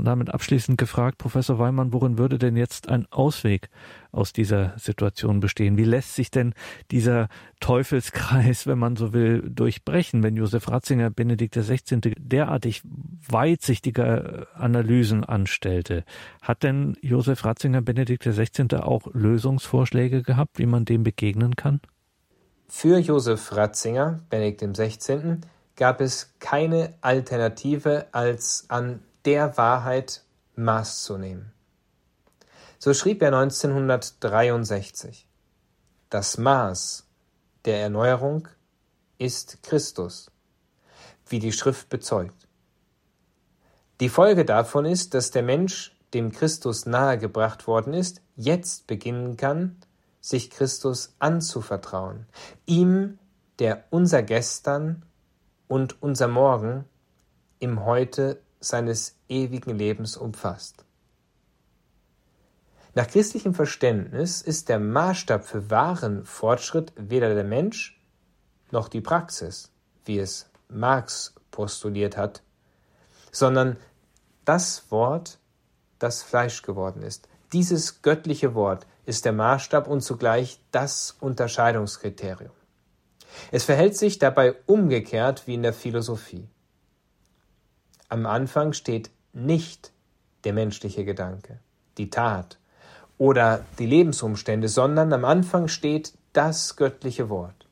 Und 0.00 0.06
damit 0.06 0.32
abschließend 0.32 0.78
gefragt, 0.78 1.18
Professor 1.18 1.58
Weimann, 1.58 1.92
worin 1.92 2.16
würde 2.16 2.38
denn 2.38 2.56
jetzt 2.56 2.88
ein 2.88 3.04
Ausweg 3.10 3.68
aus 4.12 4.32
dieser 4.32 4.72
Situation 4.78 5.40
bestehen? 5.40 5.76
Wie 5.76 5.84
lässt 5.84 6.14
sich 6.14 6.30
denn 6.30 6.54
dieser 6.90 7.28
Teufelskreis, 7.60 8.66
wenn 8.66 8.78
man 8.78 8.96
so 8.96 9.12
will, 9.12 9.42
durchbrechen, 9.42 10.22
wenn 10.22 10.36
Josef 10.36 10.70
Ratzinger 10.70 11.10
Benedikt 11.10 11.54
XVI. 11.54 12.14
derartig 12.18 12.80
weitsichtige 13.28 14.46
Analysen 14.54 15.22
anstellte? 15.22 16.04
Hat 16.40 16.62
denn 16.62 16.96
Josef 17.02 17.44
Ratzinger 17.44 17.82
Benedikt 17.82 18.22
XVI. 18.22 18.76
auch 18.76 19.02
Lösungsvorschläge 19.12 20.22
gehabt, 20.22 20.58
wie 20.58 20.64
man 20.64 20.86
dem 20.86 21.02
begegnen 21.02 21.56
kann? 21.56 21.78
Für 22.68 22.96
Josef 22.96 23.54
Ratzinger, 23.54 24.20
Benedikt 24.30 24.62
XVI., 24.78 25.36
gab 25.76 26.00
es 26.00 26.32
keine 26.38 26.94
Alternative 27.02 28.06
als 28.12 28.64
an 28.68 29.00
der 29.24 29.56
Wahrheit 29.56 30.24
Maß 30.56 31.04
zu 31.04 31.18
nehmen. 31.18 31.52
So 32.78 32.94
schrieb 32.94 33.22
er 33.22 33.28
1963 33.28 35.26
Das 36.08 36.38
Maß 36.38 37.06
der 37.64 37.82
Erneuerung 37.82 38.48
ist 39.18 39.62
Christus, 39.62 40.30
wie 41.28 41.38
die 41.38 41.52
Schrift 41.52 41.90
bezeugt. 41.90 42.48
Die 44.00 44.08
Folge 44.08 44.46
davon 44.46 44.86
ist, 44.86 45.12
dass 45.12 45.30
der 45.30 45.42
Mensch, 45.42 45.94
dem 46.14 46.32
Christus 46.32 46.86
nahegebracht 46.86 47.66
worden 47.66 47.92
ist, 47.92 48.22
jetzt 48.34 48.86
beginnen 48.86 49.36
kann, 49.36 49.76
sich 50.22 50.50
Christus 50.50 51.14
anzuvertrauen, 51.18 52.26
ihm, 52.64 53.18
der 53.58 53.84
unser 53.90 54.22
Gestern 54.22 55.04
und 55.68 56.02
unser 56.02 56.28
Morgen 56.28 56.86
im 57.58 57.84
Heute 57.84 58.40
seines 58.60 59.16
ewigen 59.28 59.76
Lebens 59.76 60.16
umfasst. 60.16 60.84
Nach 62.94 63.06
christlichem 63.06 63.54
Verständnis 63.54 64.42
ist 64.42 64.68
der 64.68 64.78
Maßstab 64.78 65.44
für 65.44 65.70
wahren 65.70 66.24
Fortschritt 66.24 66.92
weder 66.96 67.34
der 67.34 67.44
Mensch 67.44 68.00
noch 68.70 68.88
die 68.88 69.00
Praxis, 69.00 69.70
wie 70.04 70.18
es 70.18 70.50
Marx 70.68 71.34
postuliert 71.50 72.16
hat, 72.16 72.42
sondern 73.32 73.76
das 74.44 74.90
Wort, 74.90 75.38
das 75.98 76.22
Fleisch 76.22 76.62
geworden 76.62 77.02
ist. 77.02 77.28
Dieses 77.52 78.02
göttliche 78.02 78.54
Wort 78.54 78.86
ist 79.06 79.24
der 79.24 79.32
Maßstab 79.32 79.86
und 79.86 80.02
zugleich 80.02 80.60
das 80.70 81.16
Unterscheidungskriterium. 81.20 82.52
Es 83.52 83.64
verhält 83.64 83.96
sich 83.96 84.18
dabei 84.18 84.54
umgekehrt 84.66 85.46
wie 85.46 85.54
in 85.54 85.62
der 85.62 85.72
Philosophie. 85.72 86.48
Am 88.10 88.26
Anfang 88.26 88.72
steht 88.72 89.10
nicht 89.32 89.92
der 90.42 90.52
menschliche 90.52 91.04
Gedanke, 91.04 91.60
die 91.96 92.10
Tat 92.10 92.58
oder 93.18 93.64
die 93.78 93.86
Lebensumstände, 93.86 94.68
sondern 94.68 95.12
am 95.12 95.24
Anfang 95.24 95.68
steht 95.68 96.12
das 96.32 96.74
göttliche 96.74 97.28
Wort. 97.28 97.66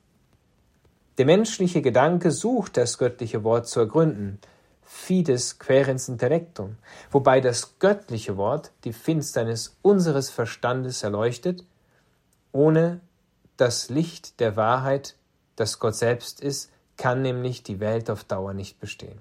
Der 1.18 1.26
menschliche 1.26 1.82
Gedanke 1.82 2.30
sucht 2.30 2.76
das 2.76 2.98
göttliche 2.98 3.42
Wort 3.42 3.66
zu 3.66 3.80
ergründen, 3.80 4.38
fides 4.82 5.58
querens 5.58 6.08
intellectum, 6.08 6.76
wobei 7.10 7.40
das 7.40 7.80
göttliche 7.80 8.36
Wort 8.36 8.70
die 8.84 8.92
Finsternis 8.92 9.76
unseres 9.82 10.30
Verstandes 10.30 11.02
erleuchtet, 11.02 11.64
ohne 12.52 13.00
das 13.56 13.88
Licht 13.88 14.38
der 14.38 14.54
Wahrheit, 14.54 15.16
das 15.56 15.80
Gott 15.80 15.96
selbst 15.96 16.40
ist, 16.40 16.70
kann 16.96 17.22
nämlich 17.22 17.64
die 17.64 17.80
Welt 17.80 18.08
auf 18.08 18.22
Dauer 18.22 18.54
nicht 18.54 18.78
bestehen. 18.78 19.20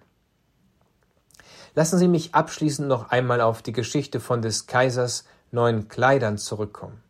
Lassen 1.77 1.99
Sie 1.99 2.07
mich 2.07 2.33
abschließend 2.33 2.87
noch 2.87 3.11
einmal 3.11 3.39
auf 3.39 3.61
die 3.61 3.71
Geschichte 3.71 4.19
von 4.19 4.41
des 4.41 4.65
Kaisers 4.65 5.25
neuen 5.51 5.87
Kleidern 5.87 6.39
zurückkommen. 6.39 7.03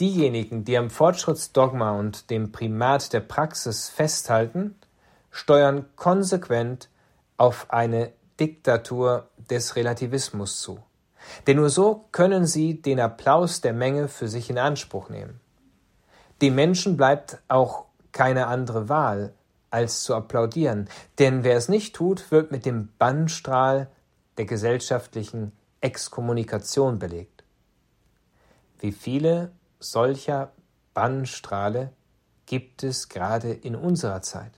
Diejenigen, 0.00 0.64
die 0.64 0.78
am 0.78 0.88
Fortschrittsdogma 0.88 1.90
und 1.98 2.30
dem 2.30 2.50
Primat 2.50 3.12
der 3.12 3.20
Praxis 3.20 3.90
festhalten, 3.90 4.74
steuern 5.30 5.84
konsequent 5.96 6.88
auf 7.36 7.66
eine 7.68 8.14
Diktatur 8.40 9.28
des 9.50 9.76
Relativismus 9.76 10.62
zu. 10.62 10.78
Denn 11.46 11.58
nur 11.58 11.68
so 11.68 12.06
können 12.12 12.46
sie 12.46 12.80
den 12.80 12.98
Applaus 12.98 13.60
der 13.60 13.74
Menge 13.74 14.08
für 14.08 14.28
sich 14.28 14.48
in 14.48 14.56
Anspruch 14.56 15.10
nehmen. 15.10 15.40
Dem 16.40 16.54
Menschen 16.54 16.96
bleibt 16.96 17.36
auch 17.48 17.84
keine 18.12 18.46
andere 18.46 18.88
Wahl, 18.88 19.34
als 19.76 20.04
zu 20.04 20.14
applaudieren, 20.14 20.88
denn 21.18 21.44
wer 21.44 21.58
es 21.58 21.68
nicht 21.68 21.94
tut, 21.94 22.30
wird 22.30 22.50
mit 22.50 22.64
dem 22.64 22.88
Bannstrahl 22.98 23.88
der 24.38 24.46
gesellschaftlichen 24.46 25.52
Exkommunikation 25.82 26.98
belegt. 26.98 27.44
Wie 28.80 28.92
viele 28.92 29.52
solcher 29.78 30.52
Bannstrahle 30.94 31.92
gibt 32.46 32.84
es 32.84 33.10
gerade 33.10 33.52
in 33.52 33.76
unserer 33.76 34.22
Zeit? 34.22 34.52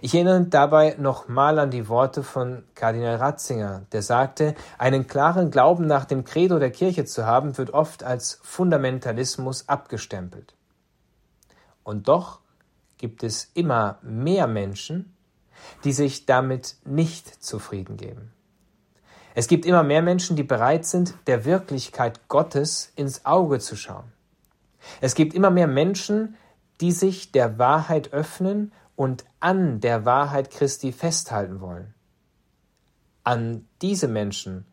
Ich 0.00 0.14
erinnere 0.14 0.44
dabei 0.44 0.96
nochmal 0.98 1.58
an 1.58 1.70
die 1.70 1.88
Worte 1.88 2.22
von 2.22 2.64
Kardinal 2.74 3.16
Ratzinger, 3.16 3.82
der 3.92 4.00
sagte, 4.00 4.54
einen 4.78 5.06
klaren 5.06 5.50
Glauben 5.50 5.86
nach 5.86 6.06
dem 6.06 6.24
Credo 6.24 6.58
der 6.58 6.70
Kirche 6.70 7.04
zu 7.04 7.26
haben, 7.26 7.58
wird 7.58 7.74
oft 7.74 8.02
als 8.02 8.38
Fundamentalismus 8.42 9.68
abgestempelt. 9.68 10.54
Und 11.84 12.08
doch 12.08 12.41
gibt 13.02 13.24
es 13.24 13.50
immer 13.54 13.98
mehr 14.02 14.46
Menschen, 14.46 15.12
die 15.82 15.92
sich 15.92 16.24
damit 16.24 16.76
nicht 16.84 17.44
zufrieden 17.44 17.96
geben. 17.96 18.32
Es 19.34 19.48
gibt 19.48 19.66
immer 19.66 19.82
mehr 19.82 20.02
Menschen, 20.02 20.36
die 20.36 20.44
bereit 20.44 20.86
sind, 20.86 21.14
der 21.26 21.44
Wirklichkeit 21.44 22.28
Gottes 22.28 22.92
ins 22.94 23.26
Auge 23.26 23.58
zu 23.58 23.74
schauen. 23.74 24.04
Es 25.00 25.16
gibt 25.16 25.34
immer 25.34 25.50
mehr 25.50 25.66
Menschen, 25.66 26.36
die 26.80 26.92
sich 26.92 27.32
der 27.32 27.58
Wahrheit 27.58 28.12
öffnen 28.12 28.70
und 28.94 29.24
an 29.40 29.80
der 29.80 30.04
Wahrheit 30.04 30.50
Christi 30.50 30.92
festhalten 30.92 31.60
wollen. 31.60 31.94
An 33.24 33.66
diese 33.80 34.06
Menschen 34.06 34.64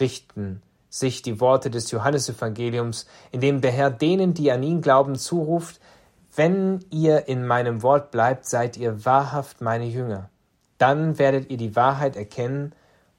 richten 0.00 0.62
sich 0.88 1.20
die 1.20 1.38
Worte 1.38 1.68
des 1.70 1.90
Johannesevangeliums, 1.90 3.06
in 3.30 3.42
dem 3.42 3.60
der 3.60 3.72
Herr 3.72 3.90
denen, 3.90 4.32
die 4.32 4.50
an 4.50 4.62
ihn 4.62 4.80
glauben, 4.80 5.16
zuruft, 5.16 5.80
wenn 6.36 6.84
ihr 6.90 7.28
in 7.28 7.46
meinem 7.46 7.82
Wort 7.82 8.10
bleibt, 8.10 8.46
seid 8.46 8.76
ihr 8.76 9.04
wahrhaft 9.04 9.60
meine 9.60 9.86
Jünger. 9.86 10.30
Dann 10.78 11.18
werdet 11.18 11.50
ihr 11.50 11.56
die 11.56 11.76
Wahrheit 11.76 12.16
erkennen 12.16 12.74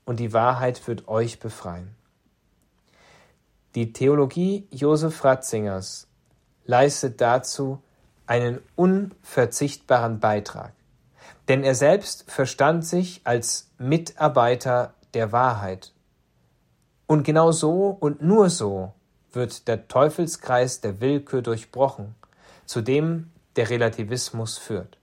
und 0.05 0.19
die 0.19 0.33
Wahrheit 0.33 0.85
wird 0.87 1.07
euch 1.07 1.39
befreien. 1.39 1.95
Die 3.75 3.93
Theologie 3.93 4.67
Josef 4.71 5.23
Ratzingers 5.23 6.07
leistet 6.65 7.21
dazu 7.21 7.81
einen 8.27 8.59
unverzichtbaren 8.75 10.19
Beitrag, 10.19 10.73
denn 11.47 11.63
er 11.63 11.75
selbst 11.75 12.29
verstand 12.29 12.85
sich 12.85 13.21
als 13.23 13.69
Mitarbeiter 13.77 14.93
der 15.13 15.31
Wahrheit. 15.31 15.93
Und 17.07 17.23
genau 17.23 17.51
so 17.51 17.95
und 17.99 18.21
nur 18.21 18.49
so 18.49 18.93
wird 19.31 19.67
der 19.67 19.87
Teufelskreis 19.87 20.81
der 20.81 20.99
Willkür 21.01 21.41
durchbrochen 21.41 22.15
zu 22.65 22.81
dem 22.81 23.31
der 23.55 23.69
Relativismus 23.69 24.57
führt. 24.57 24.97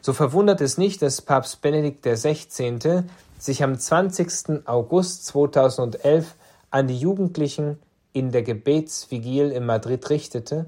So 0.00 0.12
verwundert 0.12 0.60
es 0.60 0.78
nicht, 0.78 1.02
dass 1.02 1.22
Papst 1.22 1.62
Benedikt 1.62 2.04
XVI. 2.04 3.04
sich 3.38 3.62
am 3.62 3.78
20. 3.78 4.66
August 4.66 5.26
2011 5.26 6.34
an 6.70 6.86
die 6.86 6.98
Jugendlichen 6.98 7.78
in 8.12 8.32
der 8.32 8.42
Gebetsvigil 8.42 9.50
in 9.50 9.66
Madrid 9.66 10.08
richtete 10.10 10.66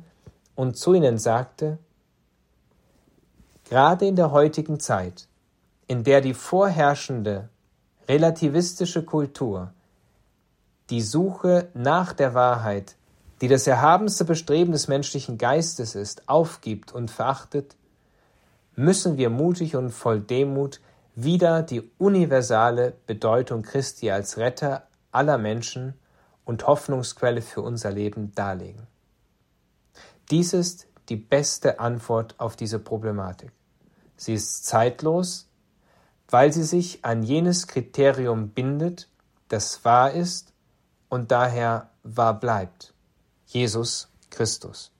und 0.54 0.76
zu 0.76 0.94
ihnen 0.94 1.18
sagte, 1.18 1.78
Gerade 3.68 4.06
in 4.06 4.16
der 4.16 4.32
heutigen 4.32 4.80
Zeit, 4.80 5.28
in 5.86 6.04
der 6.04 6.20
die 6.20 6.34
vorherrschende 6.34 7.48
relativistische 8.06 9.02
Kultur 9.02 9.72
die 10.90 11.00
Suche 11.00 11.68
nach 11.72 12.12
der 12.12 12.34
Wahrheit 12.34 12.96
die 13.42 13.48
das 13.48 13.66
erhabenste 13.66 14.24
Bestreben 14.24 14.70
des 14.70 14.86
menschlichen 14.86 15.36
Geistes 15.36 15.96
ist, 15.96 16.28
aufgibt 16.28 16.92
und 16.92 17.10
verachtet, 17.10 17.74
müssen 18.76 19.16
wir 19.16 19.30
mutig 19.30 19.74
und 19.74 19.90
voll 19.90 20.20
Demut 20.20 20.80
wieder 21.16 21.62
die 21.62 21.90
universale 21.98 22.94
Bedeutung 23.08 23.62
Christi 23.62 24.12
als 24.12 24.38
Retter 24.38 24.86
aller 25.10 25.38
Menschen 25.38 25.94
und 26.44 26.68
Hoffnungsquelle 26.68 27.42
für 27.42 27.62
unser 27.62 27.90
Leben 27.90 28.32
darlegen. 28.36 28.86
Dies 30.30 30.52
ist 30.52 30.86
die 31.08 31.16
beste 31.16 31.80
Antwort 31.80 32.36
auf 32.38 32.54
diese 32.54 32.78
Problematik. 32.78 33.50
Sie 34.16 34.34
ist 34.34 34.66
zeitlos, 34.66 35.48
weil 36.28 36.52
sie 36.52 36.62
sich 36.62 37.04
an 37.04 37.24
jenes 37.24 37.66
Kriterium 37.66 38.50
bindet, 38.50 39.08
das 39.48 39.84
wahr 39.84 40.12
ist 40.12 40.52
und 41.08 41.32
daher 41.32 41.90
wahr 42.04 42.38
bleibt. 42.38 42.92
Jesus 43.52 44.06
Christus. 44.30 44.91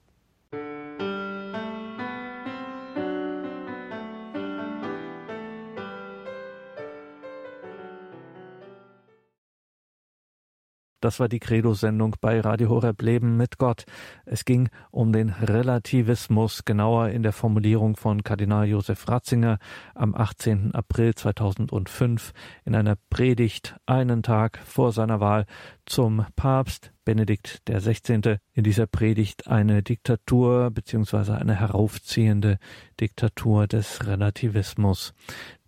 Das 11.03 11.19
war 11.19 11.27
die 11.27 11.39
Credo-Sendung 11.39 12.15
bei 12.21 12.39
Radio 12.39 12.69
Horeb 12.69 13.01
Leben 13.01 13.35
mit 13.35 13.57
Gott. 13.57 13.83
Es 14.23 14.45
ging 14.45 14.69
um 14.89 15.11
den 15.11 15.31
Relativismus, 15.31 16.63
genauer 16.63 17.09
in 17.09 17.23
der 17.23 17.33
Formulierung 17.33 17.97
von 17.97 18.23
Kardinal 18.23 18.69
Josef 18.69 19.09
Ratzinger 19.09 19.57
am 19.95 20.15
18. 20.15 20.73
April 20.73 21.13
2005 21.13 22.31
in 22.63 22.73
einer 22.73 22.95
Predigt 23.09 23.75
einen 23.85 24.23
Tag 24.23 24.61
vor 24.63 24.93
seiner 24.93 25.19
Wahl 25.19 25.45
zum 25.85 26.25
Papst 26.37 26.93
Benedikt 27.03 27.61
16. 27.67 28.37
in 28.53 28.63
dieser 28.63 28.87
Predigt 28.87 29.47
eine 29.47 29.83
Diktatur 29.83 30.71
beziehungsweise 30.71 31.35
eine 31.37 31.59
heraufziehende 31.59 32.59
Diktatur 33.01 33.67
des 33.67 34.07
Relativismus. 34.07 35.13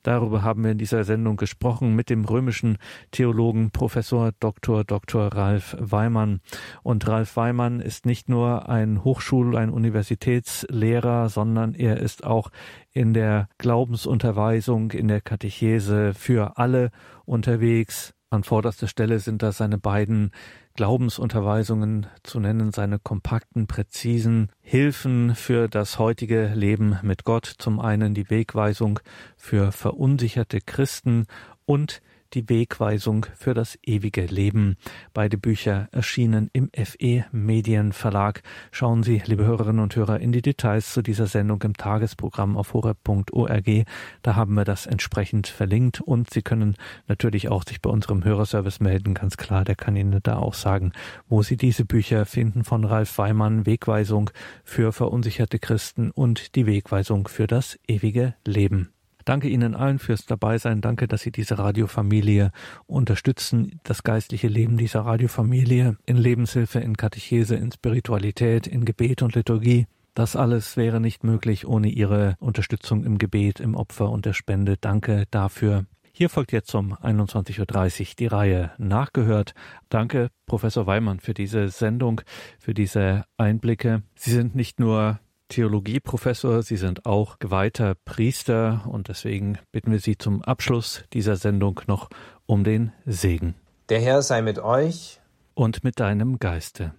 Darüber 0.05 0.43
haben 0.43 0.63
wir 0.63 0.69
in 0.69 0.77
dieser 0.77 1.03
Sendung 1.03 1.35
gesprochen 1.35 1.95
mit 1.95 2.11
dem 2.11 2.25
römischen 2.25 2.77
Theologen 3.09 3.71
Professor 3.71 4.33
Dr. 4.39 4.83
Dr. 4.83 5.33
Ralf 5.33 5.75
Weimann. 5.79 6.41
Und 6.83 7.07
Ralf 7.07 7.35
Weimann 7.35 7.79
ist 7.79 8.05
nicht 8.05 8.29
nur 8.29 8.69
ein 8.69 9.03
Hochschul-, 9.03 9.57
ein 9.57 9.71
Universitätslehrer, 9.71 11.29
sondern 11.29 11.73
er 11.73 11.97
ist 11.97 12.23
auch 12.23 12.51
in 12.91 13.15
der 13.15 13.49
Glaubensunterweisung, 13.57 14.91
in 14.91 15.07
der 15.07 15.21
Katechese 15.21 16.13
für 16.13 16.59
alle 16.59 16.91
unterwegs. 17.25 18.13
An 18.29 18.43
vorderster 18.43 18.87
Stelle 18.87 19.17
sind 19.17 19.41
da 19.41 19.51
seine 19.51 19.79
beiden 19.79 20.29
Glaubensunterweisungen 20.75 22.07
zu 22.23 22.39
nennen, 22.39 22.71
seine 22.71 22.99
kompakten, 22.99 23.65
präzisen 23.65 24.51
Hilfen 24.61 25.33
für 25.33 25.69
das 25.69 25.99
heutige 25.99 26.47
Leben 26.53 26.99
mit 27.01 27.23
Gott. 27.23 27.45
Zum 27.45 27.79
einen 27.79 28.13
die 28.13 28.29
Wegweisung 28.29 28.99
für 29.37 29.71
verunsicherte 29.71 30.59
Christen 30.59 31.27
und 31.65 32.01
die 32.33 32.49
Wegweisung 32.49 33.25
für 33.35 33.53
das 33.53 33.77
ewige 33.83 34.25
Leben. 34.25 34.77
Beide 35.13 35.37
Bücher 35.37 35.87
erschienen 35.91 36.49
im 36.53 36.69
FE 36.73 37.25
Medienverlag. 37.31 38.41
Schauen 38.71 39.03
Sie, 39.03 39.21
liebe 39.25 39.45
Hörerinnen 39.45 39.81
und 39.81 39.95
Hörer, 39.95 40.19
in 40.19 40.31
die 40.31 40.41
Details 40.41 40.93
zu 40.93 41.01
dieser 41.01 41.27
Sendung 41.27 41.61
im 41.63 41.75
Tagesprogramm 41.75 42.57
auf 42.57 42.73
horeb.org. 42.73 43.85
Da 44.21 44.35
haben 44.35 44.55
wir 44.55 44.65
das 44.65 44.85
entsprechend 44.85 45.47
verlinkt 45.47 46.01
und 46.01 46.31
Sie 46.31 46.41
können 46.41 46.75
natürlich 47.07 47.49
auch 47.49 47.63
sich 47.63 47.81
bei 47.81 47.89
unserem 47.89 48.23
Hörerservice 48.23 48.79
melden. 48.79 49.13
Ganz 49.13 49.37
klar, 49.37 49.63
der 49.63 49.75
kann 49.75 49.95
Ihnen 49.95 50.19
da 50.23 50.37
auch 50.37 50.53
sagen, 50.55 50.91
wo 51.27 51.43
Sie 51.43 51.57
diese 51.57 51.85
Bücher 51.85 52.25
finden 52.25 52.63
von 52.63 52.83
Ralf 52.83 53.17
Weimann, 53.17 53.65
Wegweisung 53.65 54.31
für 54.63 54.91
verunsicherte 54.91 55.59
Christen 55.59 56.11
und 56.11 56.55
die 56.55 56.65
Wegweisung 56.65 57.27
für 57.27 57.47
das 57.47 57.79
ewige 57.87 58.35
Leben. 58.45 58.94
Danke 59.25 59.49
Ihnen 59.49 59.75
allen 59.75 59.97
fürs 59.97 60.25
Dabeisein. 60.25 60.81
Danke, 60.81 61.07
dass 61.07 61.21
Sie 61.21 61.31
diese 61.31 61.57
Radiofamilie 61.57 62.51
unterstützen, 62.85 63.79
das 63.83 64.03
geistliche 64.03 64.47
Leben 64.47 64.77
dieser 64.77 65.01
Radiofamilie 65.01 65.97
in 66.05 66.17
Lebenshilfe, 66.17 66.79
in 66.79 66.95
Katechese, 66.95 67.55
in 67.55 67.71
Spiritualität, 67.71 68.67
in 68.67 68.85
Gebet 68.85 69.23
und 69.23 69.33
Liturgie. 69.33 69.87
Das 70.13 70.35
alles 70.35 70.77
wäre 70.77 71.01
nicht 71.01 71.23
möglich 71.23 71.67
ohne 71.67 71.89
Ihre 71.89 72.35
Unterstützung 72.39 73.03
im 73.03 73.17
Gebet, 73.17 73.59
im 73.59 73.75
Opfer 73.75 74.09
und 74.11 74.25
der 74.25 74.33
Spende. 74.33 74.77
Danke 74.79 75.25
dafür. 75.31 75.85
Hier 76.13 76.29
folgt 76.29 76.53
jetzt 76.53 76.73
um 76.73 76.93
21.30 76.93 77.99
Uhr 77.99 78.07
die 78.17 78.27
Reihe 78.27 78.71
Nachgehört. 78.77 79.53
Danke, 79.89 80.29
Professor 80.45 80.87
Weimann, 80.87 81.19
für 81.19 81.33
diese 81.33 81.67
Sendung, 81.67 82.21
für 82.57 82.73
diese 82.73 83.25
Einblicke. 83.35 84.03
Sie 84.15 84.31
sind 84.31 84.55
nicht 84.55 84.79
nur 84.79 85.19
Theologieprofessor, 85.49 86.63
Sie 86.63 86.77
sind 86.77 87.05
auch 87.05 87.39
geweihter 87.39 87.95
Priester 88.05 88.85
und 88.87 89.07
deswegen 89.07 89.59
bitten 89.71 89.91
wir 89.91 89.99
Sie 89.99 90.17
zum 90.17 90.41
Abschluss 90.41 91.03
dieser 91.13 91.35
Sendung 91.35 91.81
noch 91.87 92.09
um 92.45 92.63
den 92.63 92.91
Segen. 93.05 93.55
Der 93.89 93.99
Herr 93.99 94.21
sei 94.21 94.41
mit 94.41 94.59
euch 94.59 95.21
und 95.53 95.83
mit 95.83 95.99
deinem 95.99 96.39
Geiste. 96.39 96.93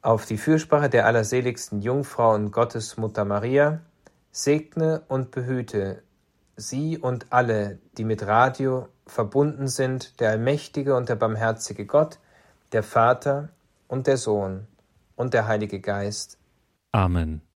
Auf 0.00 0.26
die 0.26 0.38
Fürsprache 0.38 0.88
der 0.88 1.06
allerseligsten 1.06 1.80
Jungfrau 1.80 2.34
und 2.34 2.50
Gottesmutter 2.50 3.24
Maria 3.24 3.80
segne 4.30 5.02
und 5.08 5.30
behüte 5.30 6.02
Sie 6.56 6.98
und 6.98 7.32
alle, 7.32 7.78
die 7.98 8.04
mit 8.04 8.26
Radio 8.26 8.88
verbunden 9.06 9.68
sind, 9.68 10.20
der 10.20 10.30
allmächtige 10.30 10.96
und 10.96 11.08
der 11.08 11.16
barmherzige 11.16 11.86
Gott, 11.86 12.18
der 12.72 12.82
Vater 12.82 13.50
und 13.88 14.06
der 14.06 14.16
Sohn 14.16 14.66
und 15.16 15.34
der 15.34 15.46
Heilige 15.46 15.80
Geist. 15.80 16.38
Amen. 16.92 17.42